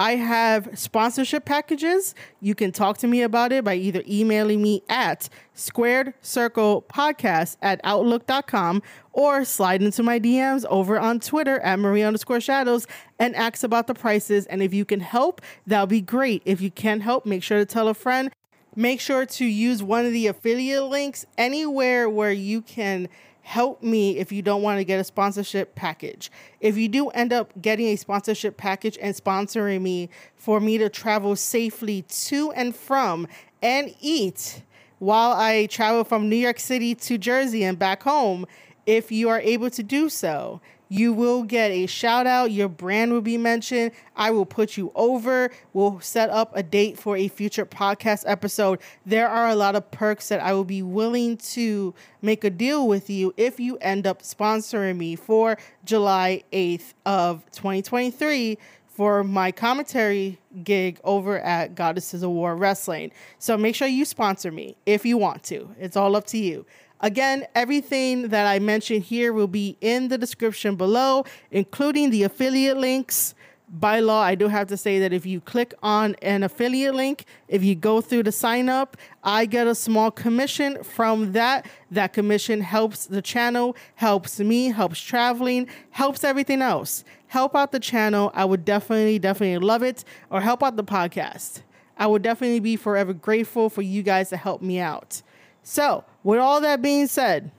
I 0.01 0.17
have 0.17 0.79
sponsorship 0.79 1.45
packages. 1.45 2.15
You 2.41 2.55
can 2.55 2.73
talk 2.73 2.97
to 2.99 3.07
me 3.07 3.21
about 3.21 3.53
it 3.53 3.65
by 3.65 3.75
either 3.75 4.03
emailing 4.09 4.63
me 4.63 4.83
at 4.89 5.29
squared 5.53 6.15
circle 6.23 6.87
podcast 6.89 7.59
at 7.61 7.83
outlook.com 7.85 8.83
or 9.13 9.45
slide 9.45 9.83
into 9.83 10.03
my 10.03 10.19
DMs 10.19 10.65
over 10.71 10.99
on 10.99 11.21
Twitter 11.21 11.61
at 11.61 11.79
Marie 11.79 12.01
underscore 12.01 12.41
shadows 12.41 12.87
and 13.19 13.37
ask 13.37 13.63
about 13.63 13.89
the 13.89 13.95
prices. 13.95 14.47
And 14.47 14.63
if 14.63 14.73
you 14.73 14.87
can 14.87 15.01
help, 15.01 15.43
that'll 15.67 15.87
be 15.87 16.01
great. 16.01 16.41
If 16.47 16.63
you 16.63 16.71
can't 16.71 17.03
help, 17.03 17.27
make 17.27 17.43
sure 17.43 17.59
to 17.59 17.67
tell 17.67 17.87
a 17.87 17.93
friend. 17.93 18.31
Make 18.75 19.03
sure 19.03 19.27
to 19.27 19.45
use 19.45 19.83
one 19.83 20.07
of 20.07 20.13
the 20.13 20.29
affiliate 20.29 20.85
links 20.85 21.27
anywhere 21.37 22.09
where 22.09 22.33
you 22.33 22.63
can 22.63 23.11
help 23.51 23.83
me 23.83 24.17
if 24.17 24.31
you 24.31 24.43
don't 24.43 24.63
want 24.63 24.79
to 24.79 24.85
get 24.85 25.01
a 25.01 25.03
sponsorship 25.03 25.75
package. 25.75 26.31
If 26.61 26.77
you 26.77 26.87
do 26.87 27.09
end 27.09 27.33
up 27.33 27.53
getting 27.61 27.89
a 27.89 27.97
sponsorship 27.97 28.57
package 28.57 28.97
and 29.03 29.13
sponsoring 29.13 29.81
me 29.81 30.09
for 30.37 30.61
me 30.61 30.79
to 30.79 30.89
travel 30.89 31.35
safely 31.35 32.03
to 32.03 32.53
and 32.53 32.77
from 32.77 33.27
and 33.61 33.93
eat 34.01 34.63
while 35.01 35.33
I 35.33 35.67
travel 35.67 36.05
from 36.05 36.29
New 36.29 36.37
York 36.37 36.61
City 36.61 36.95
to 36.95 37.19
Jersey 37.19 37.65
and 37.65 37.77
back 37.77 38.05
home, 38.05 38.47
if 38.91 39.13
you 39.13 39.29
are 39.29 39.41
able 39.41 39.71
to 39.71 39.85
do 39.85 40.09
so, 40.09 40.61
you 40.89 41.13
will 41.13 41.45
get 41.45 41.71
a 41.71 41.87
shout 41.87 42.27
out. 42.27 42.51
Your 42.51 42.69
brand 42.69 43.13
will 43.13 43.21
be 43.21 43.39
mentioned. 43.39 43.93
I 44.17 44.33
will 44.33 44.45
put 44.45 44.77
you 44.77 44.91
over. 44.97 45.53
We'll 45.73 46.01
set 46.01 46.29
up 46.31 46.51
a 46.57 46.65
date 46.65 46.99
for 46.99 47.17
a 47.17 47.29
future 47.29 47.65
podcast 47.65 48.25
episode. 48.27 48.81
There 49.07 49.29
are 49.29 49.49
a 49.49 49.55
lot 49.55 49.77
of 49.77 49.89
perks 49.93 50.29
that 50.31 50.41
I 50.41 50.53
will 50.55 50.65
be 50.65 50.83
willing 50.83 51.37
to 51.37 51.95
make 52.21 52.43
a 52.43 52.51
deal 52.51 52.89
with 52.89 53.09
you 53.09 53.33
if 53.37 53.61
you 53.61 53.77
end 53.77 54.09
up 54.09 54.23
sponsoring 54.23 54.97
me 54.97 55.15
for 55.15 55.57
July 55.85 56.43
8th 56.53 56.95
of 57.07 57.45
2023 57.53 58.59
for 58.89 59.23
my 59.23 59.53
commentary 59.53 60.41
gig 60.65 60.99
over 61.05 61.39
at 61.39 61.77
Goddesses 61.77 62.25
of 62.25 62.31
War 62.31 62.57
Wrestling. 62.57 63.13
So 63.39 63.57
make 63.57 63.77
sure 63.77 63.87
you 63.87 64.05
sponsor 64.05 64.51
me 64.51 64.77
if 64.85 65.07
you 65.07 65.17
want 65.17 65.45
to. 65.45 65.71
It's 65.79 65.97
all 65.97 66.17
up 66.17 66.27
to 66.27 66.39
you. 66.39 66.67
Again, 67.03 67.47
everything 67.55 68.29
that 68.29 68.47
I 68.47 68.59
mentioned 68.59 69.05
here 69.05 69.33
will 69.33 69.47
be 69.47 69.77
in 69.81 70.09
the 70.09 70.19
description 70.19 70.77
below, 70.77 71.25
including 71.51 72.11
the 72.11 72.25
affiliate 72.25 72.77
links. 72.77 73.35
By 73.73 74.01
law, 74.01 74.21
I 74.21 74.35
do 74.35 74.49
have 74.49 74.67
to 74.69 74.77
say 74.77 74.99
that 74.99 75.13
if 75.13 75.25
you 75.25 75.41
click 75.41 75.75
on 75.81 76.17
an 76.23 76.43
affiliate 76.43 76.95
link, 76.95 77.25
if 77.47 77.63
you 77.63 77.77
go 77.77 78.01
through 78.01 78.25
the 78.25 78.33
sign 78.33 78.69
up, 78.69 78.97
I 79.23 79.47
get 79.47 79.69
a 79.69 79.77
small 79.77 80.11
commission 80.11 80.83
from 80.83 81.33
that. 81.33 81.67
That 81.91 82.13
commission 82.13 82.63
helps 82.63 83.07
the 83.07 83.23
channel, 83.23 83.77
helps 83.95 84.41
me, 84.41 84.73
helps 84.73 85.01
traveling, 85.01 85.69
helps 85.91 86.25
everything 86.25 86.63
else. 86.63 87.05
Help 87.29 87.55
out 87.55 87.71
the 87.71 87.79
channel. 87.79 88.33
I 88.35 88.45
would 88.45 88.65
definitely, 88.65 89.21
definitely 89.21 89.65
love 89.65 89.85
it. 89.85 90.05
Or 90.31 90.41
help 90.41 90.65
out 90.65 90.75
the 90.75 90.83
podcast. 90.83 91.63
I 91.97 92.09
would 92.09 92.23
definitely 92.23 92.61
be 92.61 92.75
forever 92.75 93.13
grateful 93.13 93.71
for 93.71 93.83
you 93.83 94.03
guys 94.03 94.31
to 94.31 94.37
help 94.37 94.63
me 94.63 94.81
out. 94.81 95.23
So, 95.63 96.05
with 96.23 96.39
all 96.39 96.61
that 96.61 96.83
being 96.83 97.07
said, 97.07 97.51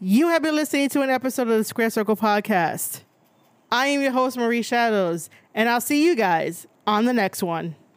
you 0.00 0.28
have 0.28 0.42
been 0.42 0.54
listening 0.54 0.88
to 0.90 1.02
an 1.02 1.10
episode 1.10 1.48
of 1.48 1.56
the 1.56 1.64
Square 1.64 1.90
Circle 1.90 2.16
Podcast. 2.16 3.00
I 3.72 3.86
am 3.88 4.02
your 4.02 4.12
host, 4.12 4.36
Marie 4.36 4.62
Shadows, 4.62 5.30
and 5.54 5.68
I'll 5.68 5.80
see 5.80 6.04
you 6.04 6.14
guys 6.14 6.66
on 6.86 7.06
the 7.06 7.12
next 7.12 7.42
one. 7.42 7.74